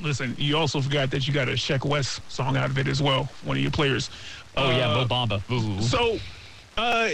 [0.00, 3.00] Listen, you also forgot that you got a Sheck Wes song out of it as
[3.00, 4.10] well, one of your players.
[4.56, 5.42] Oh, yeah, Uh, Mo Bamba.
[5.52, 5.80] Ooh.
[5.82, 6.18] So,
[6.76, 7.10] uh,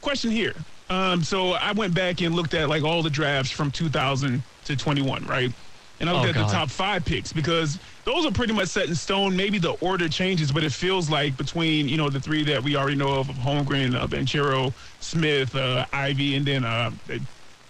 [0.00, 0.54] question here.
[0.90, 4.76] Um, so I went back and looked at like all the drafts from 2000 to
[4.76, 5.52] 21, right?
[6.00, 6.48] And I looked Oh, at God.
[6.48, 9.34] the top five picks because those are pretty much set in stone.
[9.36, 12.76] Maybe the order changes, but it feels like between you know the three that we
[12.76, 16.92] already know of, of Holmgren, uh, Banchero, Smith, uh, Ivey, and then uh,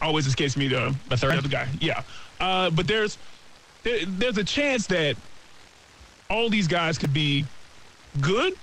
[0.00, 1.38] always escapes me the, the Mathurin?
[1.38, 1.68] other guy.
[1.80, 2.02] Yeah,
[2.40, 3.18] uh, but there's
[3.82, 5.16] there, there's a chance that
[6.30, 7.44] all these guys could be
[8.20, 8.54] good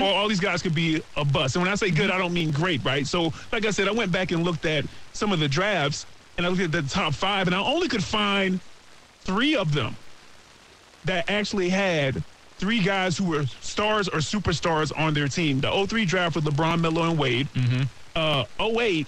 [0.00, 1.54] or all these guys could be a bust.
[1.54, 3.06] And when I say good, I don't mean great, right?
[3.06, 6.44] So, like I said, I went back and looked at some of the drafts and
[6.44, 8.58] I looked at the top five, and I only could find
[9.20, 9.94] three of them
[11.04, 12.22] that actually had
[12.58, 15.60] three guys who were stars or superstars on their team.
[15.60, 17.48] The 03 draft with LeBron, Melo, and Wade.
[18.16, 19.06] Uh, 08,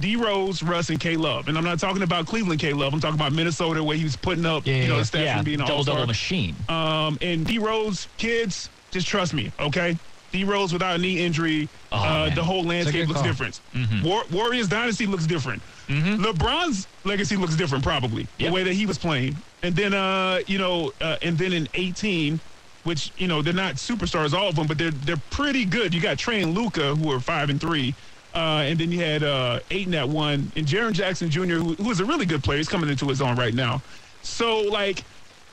[0.00, 1.48] D Rose, Russ, and K Love.
[1.48, 2.92] And I'm not talking about Cleveland K Love.
[2.94, 5.36] I'm talking about Minnesota where he was putting up, Yeah, you know, the stats yeah,
[5.36, 5.94] from being an double all-star.
[5.96, 6.64] double machine.
[6.68, 9.98] Um, and D Rose, kids, just trust me, okay?
[10.32, 13.28] D Rose without a knee injury, Oh, uh, the whole landscape looks call.
[13.28, 13.60] different.
[14.02, 15.62] War- Warriors dynasty looks different.
[15.88, 18.48] LeBron's legacy looks different, probably Yep.
[18.48, 19.42] the way that he was playing.
[19.62, 22.40] And then, uh, you know, uh, and then in 18,
[22.82, 25.94] which you know they're not superstars, all of them, but they're they're pretty good.
[25.94, 27.94] You got Trae and Luka who are five and three.
[28.34, 31.74] Uh, and then you had uh, eight and that one, and Jaren Jackson Jr., who,
[31.74, 32.58] who is a really good player.
[32.58, 33.80] He's coming into his own right now.
[34.22, 35.04] So, like,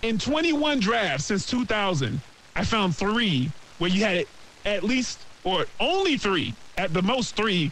[0.02, 2.20] in 21 drafts since 2000,
[2.56, 4.26] I found three where you had
[4.66, 7.72] at least, or only three, at the most three,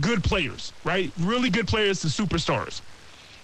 [0.00, 1.12] good players, right?
[1.20, 2.80] Really good players to superstars.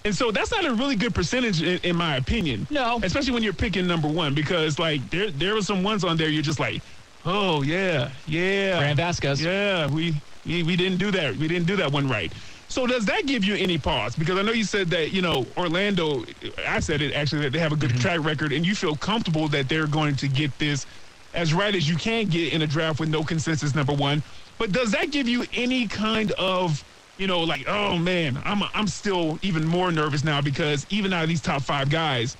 [0.05, 2.67] And so that's not a really good percentage, in, in my opinion.
[2.71, 3.01] No.
[3.03, 6.29] Especially when you're picking number one, because, like, there, there were some ones on there
[6.29, 6.83] you're just like,
[7.25, 8.79] oh, yeah, yeah.
[8.79, 9.43] Fran Vasquez.
[9.43, 10.15] Yeah, we,
[10.47, 11.37] we we didn't do that.
[11.37, 12.33] We didn't do that one right.
[12.69, 14.17] So does that give you any pause?
[14.17, 16.25] Because I know you said that you know Orlando.
[16.67, 18.01] I said it actually that they have a good mm-hmm.
[18.01, 20.87] track record, and you feel comfortable that they're going to get this
[21.35, 24.23] as right as you can get in a draft with no consensus number one.
[24.59, 26.83] But does that give you any kind of
[27.19, 31.23] you know like oh man, I'm I'm still even more nervous now because even out
[31.23, 32.37] of these top five guys,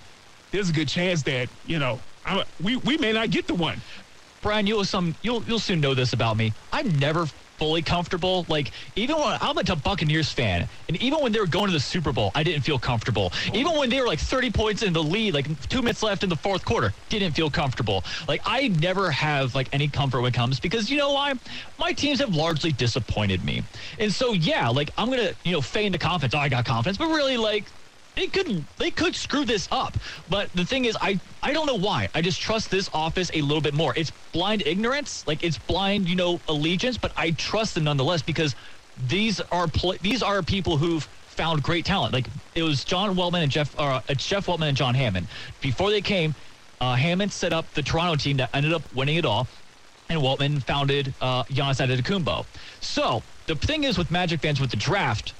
[0.51, 3.81] there's a good chance that you know I'm, we we may not get the one.
[4.43, 6.53] Brian, you'll some you'll you'll soon know this about me.
[6.73, 8.45] I'm never fully comfortable.
[8.49, 11.81] Like even when I'm a Buccaneers fan, and even when they were going to the
[11.81, 13.33] Super Bowl, I didn't feel comfortable.
[13.53, 16.29] Even when they were like 30 points in the lead, like two minutes left in
[16.29, 18.05] the fourth quarter, didn't feel comfortable.
[18.29, 21.35] Like I never have like any comfort when it comes because you know why?
[21.79, 23.63] My teams have largely disappointed me,
[23.99, 26.35] and so yeah, like I'm gonna you know feign the confidence.
[26.35, 27.71] Oh, I got confidence, but really like
[28.17, 29.97] they could they could screw this up.
[30.29, 32.09] But the thing is, I I don't know why.
[32.15, 33.95] I just trust this office a little bit more.
[33.97, 38.55] It's blind ignorance, like it's blind, you know, allegiance, but I trust them nonetheless because
[38.97, 42.15] these are pl- these are people who've found great talent.
[42.15, 45.29] Like it was John Weltman and Jeff uh, Jeff Weltman and John Hammond.
[45.61, 46.35] Before they came,
[46.81, 49.47] uh, Hammond set up the Toronto team that ended up winning it all
[50.09, 52.47] and Weltman founded uh, Giannis Antetokounmpo.
[52.81, 55.35] So the thing is with Magic fans with the draft,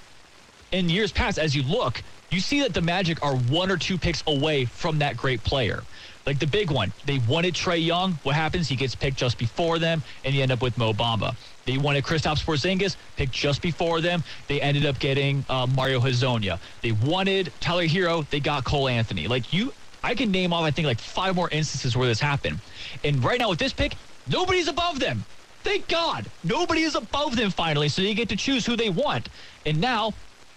[0.73, 3.99] in years past, as you look, you see that the Magic are one or two
[3.99, 5.87] picks away from that great player.
[6.27, 8.19] Like the big one, they wanted Trae Young.
[8.23, 8.69] What happens?
[8.69, 11.37] He gets picked just before them, and you end up with Mo Bamba.
[11.67, 14.25] They wanted Kristaps Porzingis, picked just before them.
[14.49, 16.61] They ended up getting uh, Mario Hezonja.
[16.83, 18.29] They wanted Tyler Herro.
[18.31, 19.29] They got Cole Anthony.
[19.29, 22.61] Like you, I can name off, I think, like five more instances where this happened.
[23.05, 25.27] And right now with this pick, nobody's above them.
[25.65, 26.31] Thank God.
[26.45, 29.31] Nobody is above them finally, so they get to choose who they want.
[29.65, 30.15] And now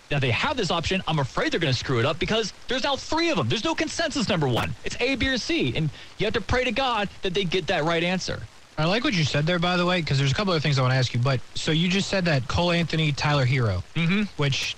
[0.10, 2.84] that they have this option, I'm afraid they're going to screw it up because there's
[2.84, 3.48] now three of them.
[3.48, 4.74] There's no consensus number one.
[4.84, 5.74] It's A, B, or C.
[5.76, 8.41] And you have to pray to God that they get that right answer.
[8.78, 10.80] I like what you said there, by the way, because there's a couple other things
[10.80, 11.19] I want to ask you.
[11.19, 14.24] But so you just said that Cole Anthony, Tyler Herro, Mm-hmm.
[14.38, 14.76] which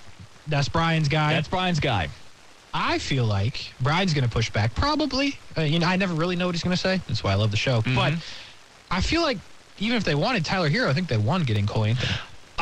[0.48, 1.32] that's Brian's guy.
[1.34, 2.08] That's Brian's guy.
[2.74, 5.38] I feel like Brian's going to push back, probably.
[5.56, 7.00] Uh, you know, I never really know what he's going to say.
[7.06, 7.80] That's why I love the show.
[7.82, 7.94] Mm-hmm.
[7.94, 8.14] But
[8.90, 9.38] I feel like
[9.78, 12.12] even if they wanted Tyler Herro, I think they won getting Cole Anthony.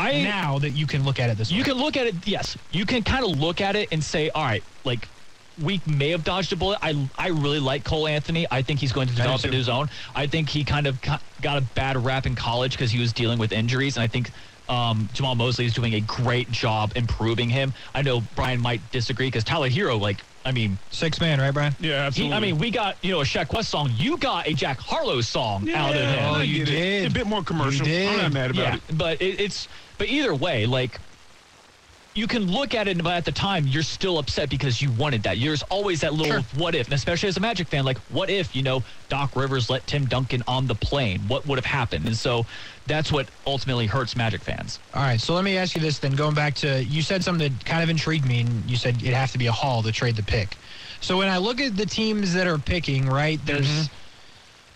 [0.01, 1.65] I now that you can look at it this You way.
[1.65, 2.57] can look at it, yes.
[2.73, 5.09] You can kind of look at it and say, all right, like,
[5.61, 6.79] we may have dodged a bullet.
[6.81, 8.47] I, I really like Cole Anthony.
[8.51, 9.91] I think he's going to develop into his own.
[10.15, 13.39] I think he kind of got a bad rap in college because he was dealing
[13.39, 13.97] with injuries.
[13.97, 14.31] And I think
[14.71, 17.75] um, Jamahl Mosley is doing a great job improving him.
[17.95, 21.77] I know Brian might disagree because Tyler Herro, like, I mean, Six man, right, Brian?
[21.81, 22.37] Yeah, he, absolutely.
[22.37, 23.91] I mean, we got, you know, a Sheck Wes song.
[23.95, 26.35] You got a Jack Harlow song out of Yeah, him.
[26.35, 26.77] Oh, you get it.
[26.77, 27.11] did.
[27.11, 27.87] A bit more commercial.
[27.87, 28.83] You I'm not mad about yeah, it.
[28.97, 30.99] but it, it's but either way, like
[32.15, 35.23] you can look at it, but at the time you're still upset because you wanted
[35.23, 35.39] that.
[35.39, 36.61] There's always that little Sure.
[36.61, 39.71] what if, and especially as a Magic fan, like what if you know Doc Rivers
[39.71, 41.21] let Tim Duncan on the plane?
[41.29, 42.07] What would have happened?
[42.07, 42.47] And so
[42.87, 44.81] that's what ultimately hurts Magic fans.
[44.95, 46.13] All right, so let me ask you this then.
[46.13, 49.15] Going back to, you said something that kind of intrigued me, and you said it'd
[49.15, 50.57] have to be a haul to trade the pick.
[51.01, 53.95] So when I look at the teams that are picking, right, there's mm-hmm.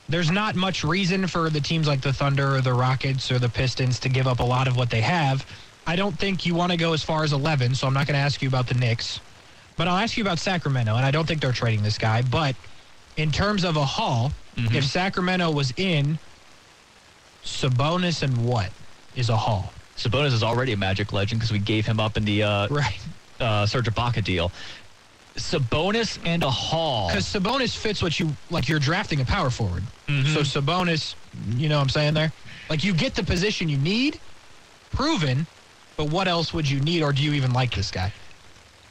[0.09, 3.49] there's not much reason for the teams like the Thunder or the Rockets or the
[3.49, 5.45] Pistons to give up a lot of what they have.
[5.87, 8.15] I don't think you want to go as far as 11, so I'm not going
[8.15, 9.21] to ask you about the Knicks.
[9.77, 12.23] But I'll ask you about Sacramento, and I don't think they're trading this guy.
[12.23, 12.57] But
[13.17, 16.19] in terms of a haul, if Sacramento was in,
[17.45, 18.71] Sabonis and what
[19.15, 19.73] is a haul?
[19.97, 22.99] Sabonis is already a Magic legend because we gave him up in the uh, Right.
[23.41, 24.53] uh, Serge Ibaka deal.
[25.37, 27.09] Sabonis and a haul.
[27.09, 28.69] Because Sabonis fits what you like.
[28.69, 30.33] You're drafting a power forward, Mm-hmm.
[30.35, 31.17] so Sabonis,
[31.57, 32.33] you know what I'm saying there.
[32.71, 34.21] Like you get the position you need,
[34.93, 35.47] proven,
[35.97, 38.13] but what else would you need, or do you even like this guy?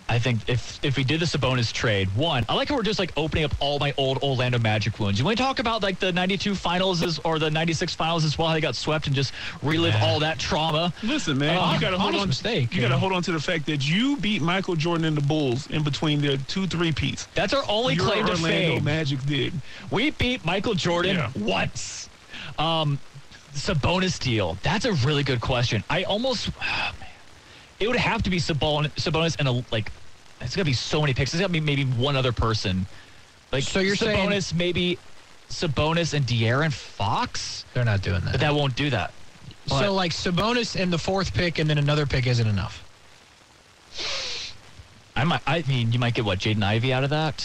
[0.09, 2.99] I think if if we did the Sabonis trade, one, I like how we're just
[2.99, 5.17] like opening up all my old Orlando Magic wounds.
[5.17, 8.37] You want to talk about like the '92 finals is, or the '96 finals as
[8.37, 8.49] well?
[8.49, 10.05] How they got swept and just relive Yeah.
[10.05, 10.93] all that trauma.
[11.03, 12.27] Listen, man, Uh, you gotta hold on.
[12.27, 15.21] mistake, you gotta hold on to the fact that you beat Michael Jordan and the
[15.21, 17.29] Bulls in between their two three peats.
[17.33, 18.83] That's our only Your claim to Orlando fame.
[18.83, 19.61] Magic did.
[19.89, 21.29] We beat Michael Jordan Yeah.
[21.33, 22.09] once.
[22.57, 22.99] Um,
[23.53, 24.57] Sabonis deal.
[24.63, 25.83] That's a really good question.
[25.89, 27.09] I almost, ah, man,
[27.79, 29.91] it would have to be Sabonis, Sabonis and a like.
[30.41, 31.33] It's gonna be so many picks.
[31.33, 32.85] It's gonna be maybe one other person.
[33.51, 34.97] Like So you're saying- Sabonis, maybe
[35.49, 38.31] Sabonis and De'Aaron Fox, They're not doing that.
[38.31, 39.13] but that won't do that.
[39.69, 42.83] But so like Sabonis and the fourth pick, and then another pick isn't enough.
[45.15, 45.41] I might.
[45.45, 47.37] I mean, you might get what Jaden Ivey out of that.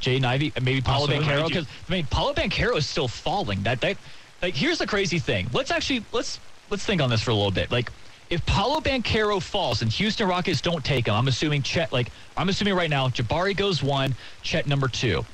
[0.00, 1.38] Jaden Ivey, maybe Banchero.
[1.40, 3.62] like- Because I mean, Paolo Banchero is still falling.
[3.62, 3.96] That that
[4.44, 5.48] like here's the crazy thing.
[5.54, 7.72] Let's actually let's let's think on this for a little bit.
[7.72, 7.90] Like
[8.28, 11.92] if Paolo Banchero falls and Houston Rockets don't take him, I'm assuming Chet.
[11.94, 15.24] Like I'm assuming right now, Jabari goes one, Chet number two.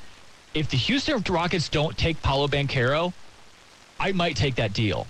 [0.53, 3.11] If the Houston Rockets don't take Paolo Banchero,
[3.99, 5.07] I might take that deal.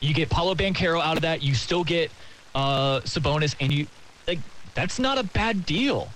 [0.00, 1.42] You get Paolo Banchero out of that.
[1.42, 2.10] You still get
[2.54, 3.86] uh, Sabonis, and you
[4.26, 4.38] like
[4.72, 6.08] that's not a bad deal.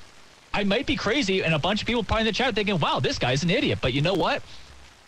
[0.55, 3.01] I might be crazy, and a bunch of people probably in the chat thinking, "Wow,
[3.01, 4.43] this guy's an idiot." But you know what?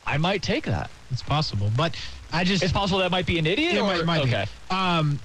[0.06, 0.90] I might take that.
[1.10, 1.94] It's possible, but
[2.32, 3.74] I just It's possible that might be an idiot.
[3.74, 4.30] It or, might, might be.
[4.34, 4.46] okay.
[4.70, 5.18] Um,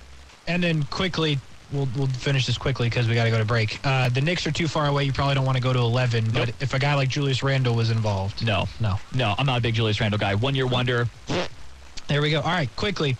[0.47, 1.39] and then quickly,
[1.71, 3.79] we'll we'll finish this quickly because we got to go to break.
[3.83, 5.03] Uh, the Knicks are too far away.
[5.05, 6.31] You probably don't want to go to 11.
[6.33, 8.99] But if a guy like Julius Randle was involved, No, no.
[9.15, 10.35] no, I'm not a big Julius Randle guy.
[10.35, 11.07] One year wonder.
[12.07, 12.41] There we go.
[12.41, 13.17] All right, quickly.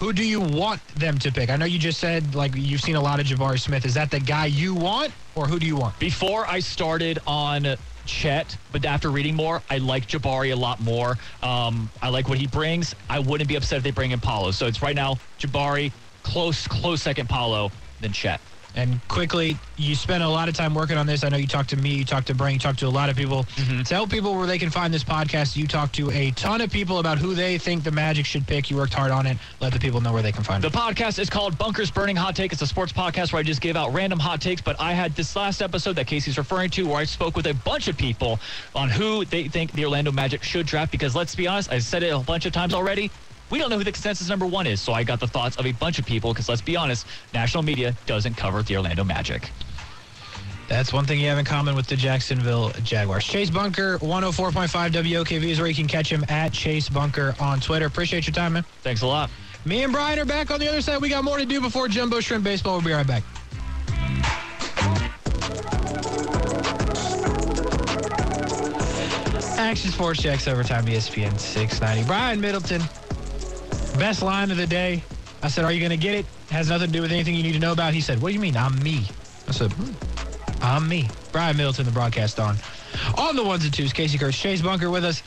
[0.00, 1.50] Who do you want them to pick?
[1.50, 3.84] I know you just said like you've seen a lot of Jabari Smith.
[3.84, 5.98] Is that the guy you want, or who do you want?
[5.98, 7.76] Before I started on
[8.10, 11.16] Chet, but after reading more, I like Jabari a lot more.
[11.42, 12.94] Um, I like what he brings.
[13.08, 14.50] I wouldn't be upset if they bring in Paolo.
[14.50, 15.92] So it's right now Jabari,
[16.24, 17.70] close, close second Paolo,
[18.00, 18.40] then Chet.
[18.76, 21.24] And quickly, you spent a lot of time working on this.
[21.24, 23.08] I know you talked to me, you talked to Brian, you talked to a lot
[23.08, 23.44] of people.
[23.56, 23.82] Mm-hmm.
[23.82, 25.56] Tell people where they can find this podcast.
[25.56, 28.70] You talked to a ton of people about who they think the Magic should pick.
[28.70, 29.38] You worked hard on it.
[29.60, 30.72] Let the people know where they can find The it.
[30.72, 32.52] The podcast is called Bunkers Burning Hot Take.
[32.52, 34.60] It's a sports podcast where I just give out random hot takes.
[34.60, 37.54] But I had this last episode that Casey's referring to where I spoke with a
[37.54, 38.38] bunch of people
[38.74, 40.92] on who they think the Orlando Magic should draft.
[40.92, 43.10] Because let's be honest, I said it a bunch of times already.
[43.50, 44.80] We don't know who the consensus number one is.
[44.80, 47.62] So I got the thoughts of a bunch of people because let's be honest, national
[47.62, 49.50] media doesn't cover the Orlando Magic.
[50.68, 53.24] That's one thing you have in common with the Jacksonville Jaguars.
[53.24, 57.86] Chase Bunker, 104.5 WOKV is where you can catch him at Chase Bunker on Twitter.
[57.86, 58.64] Appreciate your time, man.
[58.82, 59.30] Thanks a lot.
[59.64, 61.02] Me and Brian are back on the other side.
[61.02, 62.74] We got more to do before Jumbo Shrimp Baseball.
[62.74, 63.24] We'll be right back.
[69.58, 72.06] Action Sports Jax Overtime, ESPN 690.
[72.06, 72.82] Brian Middleton,
[74.00, 75.04] Best line of the day.
[75.42, 76.24] I said, Are you going to get it?
[76.50, 77.92] Has nothing to do with anything you need to know about.
[77.92, 78.56] He said, What do you mean?
[78.56, 79.04] I'm me.
[79.46, 79.92] I said, "Hmm,
[80.62, 81.10] I'm me.
[81.32, 82.56] Brian Middleton, the broadcast on.
[83.18, 85.22] On the ones and twos, Casey Kurtz, Chase Bunker with us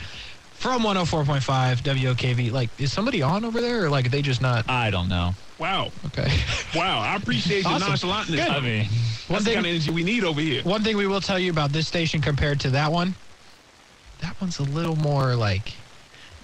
[0.53, 2.51] from 104.5 WOKV.
[2.51, 4.67] Like, is somebody on over there or like are they just not?
[4.67, 5.33] I don't know.
[5.59, 5.91] Wow.
[6.07, 6.27] Okay.
[6.75, 7.01] Wow.
[7.01, 8.09] I appreciate your Awesome.
[8.09, 8.37] nonchalantness.
[8.37, 8.49] Good.
[8.49, 10.63] I mean, That's One the thing, kind of energy we need over here.
[10.63, 13.13] one thing we will tell you about this station compared to that one,
[14.21, 15.73] that one's a little more like,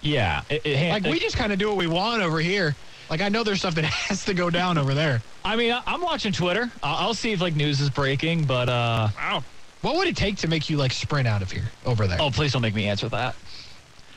[0.02, 0.42] yeah.
[0.50, 2.76] It, it, like we just kind of do what we want over here.
[3.10, 5.22] Like, I know there's stuff that has to go down over there.
[5.44, 6.70] I mean, I, I'm watching Twitter.
[6.84, 9.44] I'll, I'll see if like news is breaking, but uh, Wow.
[9.82, 12.18] What would it take to make you like sprint out of here over there?
[12.22, 13.36] oh, please don't make me answer that.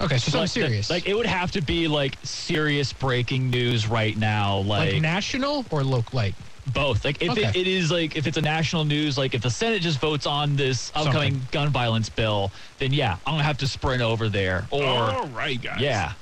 [0.00, 0.90] okay, so something Like, serious.
[0.90, 5.64] Like it would have to be like serious breaking news right now, like, like, national
[5.70, 6.16] or local?
[6.16, 6.34] Like,
[6.66, 7.04] both.
[7.04, 7.48] Like if Okay.
[7.48, 10.26] it, it is like if it's a national news, like if the Senate just votes
[10.26, 11.48] on this upcoming Something.
[11.50, 14.68] gun violence bill, then yeah, I'm gonna have to sprint over there.
[14.70, 15.80] Or All right, guys.
[15.80, 16.14] yeah,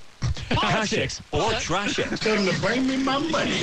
[0.50, 1.20] politics.
[1.32, 3.62] or trash it Tell them to bring me my money.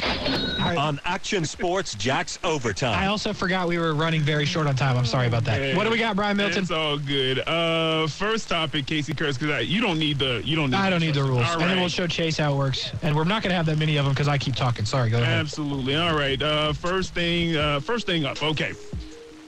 [0.77, 2.97] on Action Sports Jax Overtime.
[2.97, 4.97] I also forgot we were running very short on time.
[4.97, 5.59] I'm sorry about that.
[5.59, 6.63] Hey, what do we got, Brian Middleton?
[6.63, 7.39] It's all good.
[7.47, 10.77] Uh, first topic, Casey Kurtz, because you don't need the you don't need.
[10.77, 11.45] I don't need the rules.
[11.45, 11.79] All And then right.
[11.79, 12.91] we'll show Chase how it works.
[13.01, 14.85] And we're not going to have that many of them because I keep talking.
[14.85, 15.39] Sorry, go ahead.
[15.39, 15.95] Absolutely.
[15.95, 16.41] All right.
[16.41, 17.55] Uh, first thing.
[17.55, 18.41] Uh, first thing up.
[18.41, 18.73] Okay.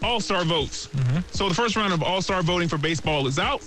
[0.03, 0.87] All Star votes.
[0.87, 1.19] Mm-hmm.
[1.31, 3.61] So the first round of All Star voting for baseball is out,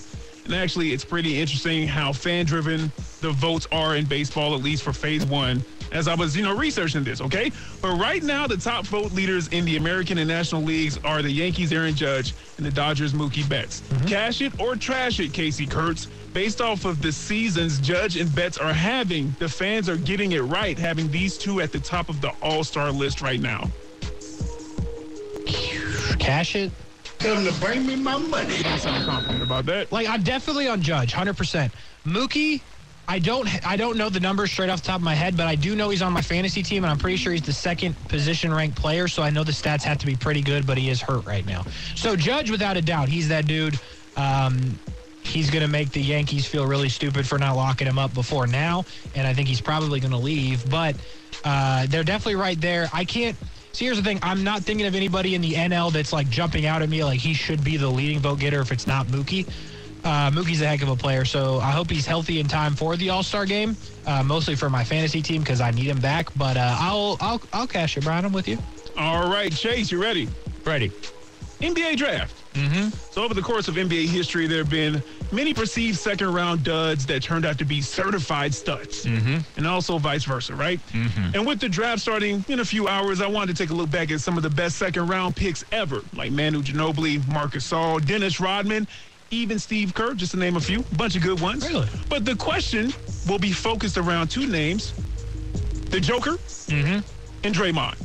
[0.44, 4.92] and actually, it's pretty interesting how fan-driven the votes are in baseball, at least for
[4.92, 5.64] Phase One.
[5.92, 7.52] As I was, you know, researching this, okay?
[7.82, 11.30] But right now, the top vote leaders in the American and National Leagues are the
[11.30, 13.82] Yankees' Aaron Judge and the Dodgers' Mookie Betts.
[13.82, 14.06] Mm-hmm.
[14.06, 16.06] Cash it or trash it, Casey Kurtz.
[16.32, 20.40] Based off of the seasons Judge and Betts are having, the fans are getting it
[20.40, 23.70] right, having these two at the top of the All Star list right now.
[26.18, 26.72] Cash it.
[27.22, 28.64] Tell them to bring me my money.
[28.64, 29.92] I sound confident about that.
[29.92, 31.72] Like I'm definitely on Judge, hundred percent.
[32.04, 32.60] Mookie,
[33.06, 35.46] I don't I don't know the numbers straight off the top of my head, but
[35.46, 37.94] I do know he's on my fantasy team, and I'm pretty sure he's the second
[38.08, 39.06] position ranked player.
[39.06, 41.46] So I know the stats have to be pretty good, but he is hurt right
[41.46, 41.64] now.
[41.94, 43.78] So Judge, without a doubt, he's that dude.
[44.16, 44.76] Um,
[45.22, 48.48] he's going to make the Yankees feel really stupid for not locking him up before
[48.48, 50.68] now, and I think he's probably going to leave.
[50.68, 50.96] But
[51.44, 52.90] uh, they're definitely right there.
[52.92, 53.36] I can't.
[53.72, 54.18] See, here's the thing.
[54.22, 57.20] I'm not thinking of anybody in the NL that's like jumping out at me like
[57.20, 59.48] he should be the leading vote getter if it's not Mookie.
[60.04, 62.96] Uh, Mookie's a heck of a player, so I hope he's healthy in time for
[62.96, 63.76] the All Star game.
[64.04, 66.28] Uh, mostly for my fantasy team because I need him back.
[66.36, 68.24] But uh, I'll I'll I'll cash it, Brian.
[68.24, 68.58] I'm with you.
[68.96, 70.28] All right, Chase, you ready?
[70.64, 70.90] Ready.
[71.60, 72.41] NBA draft.
[72.54, 72.90] Mm-hmm.
[73.10, 77.06] So over the course of NBA history, there have been many perceived second round duds
[77.06, 79.38] that turned out to be certified studs, mm-hmm.
[79.56, 80.80] and also vice versa, right?
[80.88, 81.34] Mm-hmm.
[81.34, 83.90] And with the draft starting in a few hours, I wanted to take a look
[83.90, 88.04] back at some of the best second round picks ever, like Manu Ginobili, Marc Gasol,
[88.04, 88.86] Dennis Rodman.
[89.30, 91.66] Even Steve Kerr, just to name a few, bunch of good ones.
[91.66, 91.88] Really?
[92.10, 92.92] But the question
[93.26, 94.92] will be focused around two names:
[95.88, 96.36] the Joker
[96.68, 97.96] and Draymond.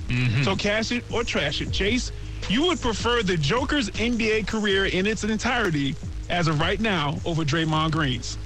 [0.46, 1.74] So cash it or trash it.
[1.74, 2.14] Chase,
[2.50, 5.96] you would prefer the Joker's NBA career in its entirety
[6.30, 8.38] as of right now over Draymond Green's.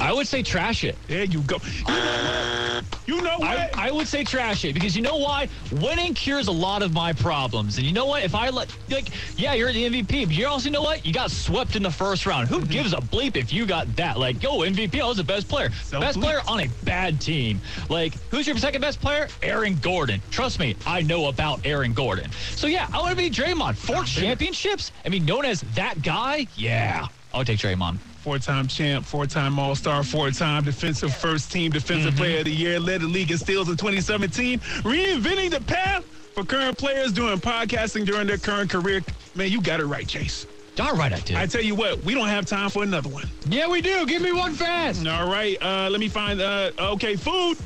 [0.00, 0.96] I would say trash it.
[1.08, 1.56] There you go.
[3.06, 3.76] You know what?
[3.76, 5.48] I, I would say trash it because you know why?
[5.72, 7.76] Winning cures a lot of my problems.
[7.76, 8.22] And you know what?
[8.22, 11.04] If I let, like, yeah, you're the MVP, but you also know what?
[11.04, 12.48] You got swept in the first round.
[12.48, 12.70] Who mm-hmm.
[12.70, 14.18] gives a bleep if you got that?
[14.18, 15.68] Like, yo, MVP, I was the best player.
[15.90, 16.22] best bleep.
[16.22, 17.60] player on a bad team.
[17.90, 19.28] Like, who's your second best player?
[19.42, 20.22] Aaron Gordon.
[20.30, 22.30] Trust me, I know about Aaron Gordon.
[22.54, 23.76] So, yeah, I want to be Draymond.
[23.76, 24.92] Four ah, championships?
[25.04, 26.46] I mean, known as that guy?
[26.56, 27.08] Yeah.
[27.34, 27.98] I'll take Draymond.
[28.24, 33.06] Four-time champ, four-time All-Star, four-time defensive first team defensive player of the year, led the
[33.06, 38.38] league in steals in 2017, reinventing the path for current players doing podcasting during their
[38.38, 39.02] current career.
[39.34, 40.46] Man, you got it right, Chase.
[40.74, 41.36] Darn right I did.
[41.36, 43.28] I tell you what, we don't have time for another one.
[43.46, 44.06] Yeah, we do.
[44.06, 45.06] Give me one fast.
[45.06, 46.40] All right, uh, let me find.
[46.40, 47.58] Uh, okay, food.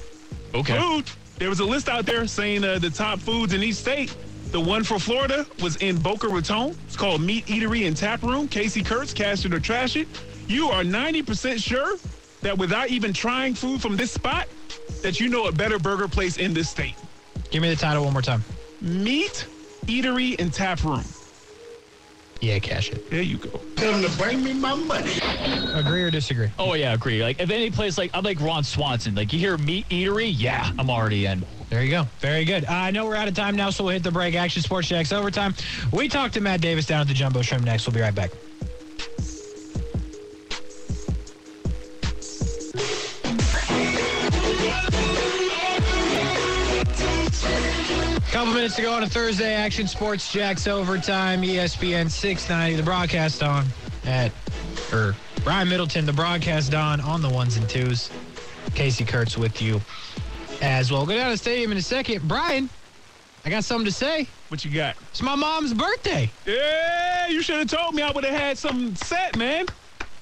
[0.56, 0.76] okay.
[0.76, 1.04] Food.
[1.38, 4.12] There was a list out there saying uh, the top foods in each state.
[4.50, 6.74] The one for Florida was in Boca Raton.
[6.86, 8.48] It's called Meat Eatery and Tap Room.
[8.48, 10.08] Casey Kurtz, cash it or trash it.
[10.48, 11.98] You are 90% sure
[12.40, 14.48] that without even trying food from this spot,
[15.02, 16.94] that you know a better burger place in this state.
[17.50, 18.42] Give me the title one more time.
[18.80, 19.46] Meat
[19.84, 21.04] Eatery and Tap Room.
[22.40, 23.10] Yeah, cash it.
[23.10, 23.60] There you go.
[23.76, 25.18] Tell them to bring me my money.
[25.74, 26.50] Agree or disagree?
[26.58, 27.20] Oh yeah, agree.
[27.20, 29.14] Like if any place like I'm like Ron Swanson.
[29.16, 31.44] Like you hear meat eatery, yeah, I'm already in.
[31.68, 32.06] There you go.
[32.20, 32.64] Very good.
[32.64, 34.34] Uh, I know we're out of time now, so we'll hit the break.
[34.36, 35.52] Action Sports Jax overtime.
[35.92, 37.86] We talk to Matt Davis down at the Jumbo Shrimp next.
[37.86, 38.30] We'll be right back.
[48.68, 49.54] Minutes to go on a Thursday.
[49.54, 51.40] Action Sports Jax overtime.
[51.40, 52.76] ESPN 690.
[52.76, 53.64] The broadcast on
[54.04, 54.30] at
[54.92, 56.04] or Brian Middleton.
[56.04, 58.10] The broadcast on on the ones and twos.
[58.74, 59.80] Casey Kurtz with you
[60.60, 61.06] as well.
[61.06, 62.28] We'll go down to the stadium in a second.
[62.28, 62.68] Brian,
[63.46, 64.28] I got something to say.
[64.48, 64.96] What you got?
[65.12, 66.30] It's my mom's birthday.
[66.44, 68.02] Yeah, you should have told me.
[68.02, 69.64] I would have had something set, man.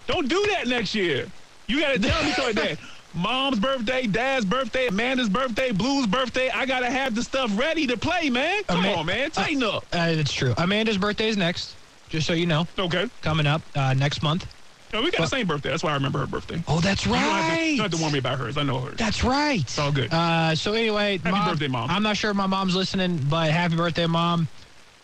[0.07, 1.27] Don't do that next year.
[1.67, 2.79] You got to tell me that.
[3.17, 6.51] Mom's birthday, Dad's birthday, Amanda's birthday, Blue's birthday.
[6.51, 8.63] I gotta have the stuff ready to play, man.
[8.65, 9.31] Come Ama- on, man.
[9.31, 9.87] Tighten up.
[9.93, 10.53] Uh, that's true.
[10.59, 11.77] Amanda's birthday is next,
[12.11, 13.09] just so you know, Okay.
[13.23, 14.47] coming up uh, next month.
[14.93, 15.71] No, we got the same birthday.
[15.71, 16.63] That's why I remember her birthday.
[16.69, 17.77] Oh, that's You don't, have to, you right.
[17.77, 18.57] don't have to warn me about hers.
[18.57, 18.97] I know hers.
[18.99, 19.61] That's right.
[19.61, 20.13] It's all good.
[20.13, 21.91] Uh, so anyway, Happy birthday, Mom.
[21.91, 24.47] I'm not sure if my mom's listening, but happy birthday, mom.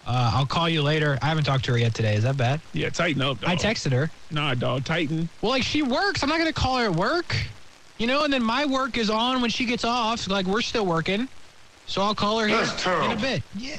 [0.06, 1.18] Uh, I'll call you later.
[1.22, 2.14] I haven't talked to her yet today.
[2.14, 2.60] Is that bad?
[2.74, 3.40] yeah, tighten up.
[3.40, 3.50] Dog.
[3.50, 4.10] I texted her.
[4.30, 4.84] Nah, dog.
[4.84, 5.28] Tighten.
[5.40, 6.22] Well, like she works.
[6.22, 7.36] I'm not gonna call her at work.
[8.02, 10.26] You know, and then my work is on when she gets off.
[10.28, 11.28] Like we're still working,
[11.86, 13.12] so I'll call her here That's terrible.
[13.12, 13.42] in a bit.
[13.56, 13.76] Yeah,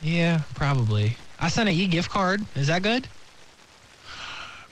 [0.00, 1.18] yeah, probably.
[1.38, 2.42] I sent an e-gift card.
[2.56, 3.06] Is that good?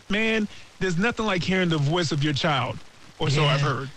[0.09, 0.49] Man,
[0.80, 2.78] there's nothing like hearing the voice of your child.
[3.18, 3.90] Or so I've heard.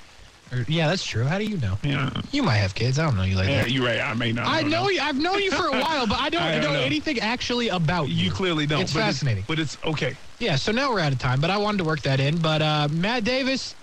[0.51, 1.23] Or, yeah, that's true.
[1.23, 1.77] How do you know?
[1.81, 2.09] Yeah.
[2.33, 2.99] You might have kids.
[2.99, 3.71] I don't know you like Yeah, that.
[3.71, 4.01] you're right.
[4.01, 4.47] I may not.
[4.47, 4.99] I don't know you.
[4.99, 6.79] I've known you for a while, but I don't I don't know know.
[6.81, 8.25] anything actually about you.
[8.25, 8.81] You clearly don't.
[8.81, 9.45] It's but fascinating.
[9.47, 10.17] but it's okay.
[10.39, 12.37] Yeah, so now we're out of time, but I wanted to work that in.
[12.37, 13.75] But uh, Matt Davis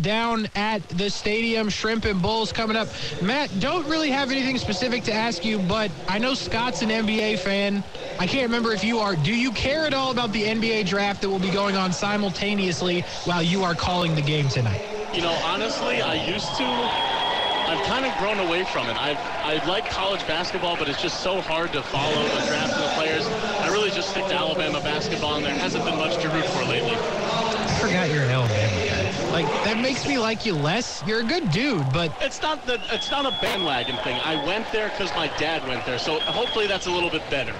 [0.00, 2.88] down at the stadium, Shrimp and Bulls coming up.
[3.22, 7.38] Matt, don't really have anything specific to ask you, but I know Scott's an NBA
[7.40, 7.82] fan.
[8.18, 9.16] I can't remember if you are.
[9.16, 13.02] Do you care at all about the NBA draft that will be going on simultaneously
[13.24, 14.82] while you are calling the game tonight?
[15.14, 16.64] You know, honestly, I used to.
[16.64, 18.96] I've kind of grown away from it.
[18.96, 22.82] I've I like college basketball, but it's just so hard to follow the draft and
[22.82, 23.26] the players.
[23.60, 26.64] I really just stick to Alabama basketball, and there hasn't been much to root for
[26.64, 26.96] lately.
[26.96, 28.87] I forgot you're an Alabama.
[29.32, 31.02] Like, that makes me like you less.
[31.06, 34.18] You're a good dude, but It's not the it's not a bandwagon thing.
[34.24, 37.52] I went there because my dad went there, so hopefully that's a little bit better.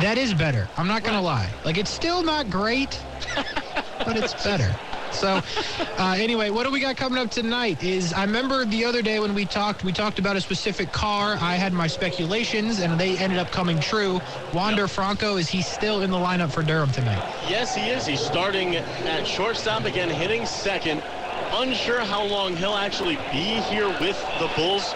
[0.00, 0.68] That is better.
[0.76, 1.50] I'm not gonna lie.
[1.64, 3.00] Like it's still not great,
[4.04, 4.74] but it's better.
[5.12, 5.40] So,
[5.98, 7.82] uh, anyway, what do we got coming up tonight?
[7.82, 11.36] Is I remember the other day when we talked, we talked about a specific car.
[11.40, 14.20] I had my speculations, and they ended up coming true.
[14.52, 17.22] Wander Franco is he still in the lineup for Durham tonight?
[17.48, 18.06] Yes, he is.
[18.06, 21.02] He's starting at shortstop again, hitting second.
[21.52, 24.94] Unsure how long he'll actually be here with the Bulls,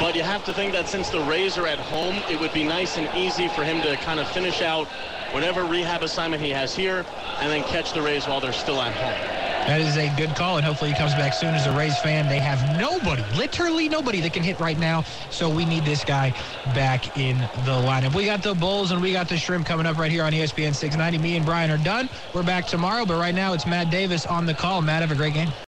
[0.00, 2.64] but you have to think that since the Rays are at home, it would be
[2.64, 4.88] nice and easy for him to kind of finish out
[5.32, 7.04] whatever rehab assignment he has here
[7.40, 9.39] and then catch the Rays while they're still at home.
[9.70, 11.54] That is a good call, and hopefully he comes back soon.
[11.54, 15.04] As a Rays fan, they have nobody, literally nobody, that can hit right now.
[15.30, 16.34] So we need this guy
[16.74, 18.12] back in the lineup.
[18.12, 20.74] We got the Bulls and we got the Shrimp coming up right here on ESPN
[20.74, 21.18] 690.
[21.18, 22.08] Me and Brian are done.
[22.34, 24.82] We're back tomorrow, but right now it's Matt Davis on the call.
[24.82, 25.52] Matt, have a great game.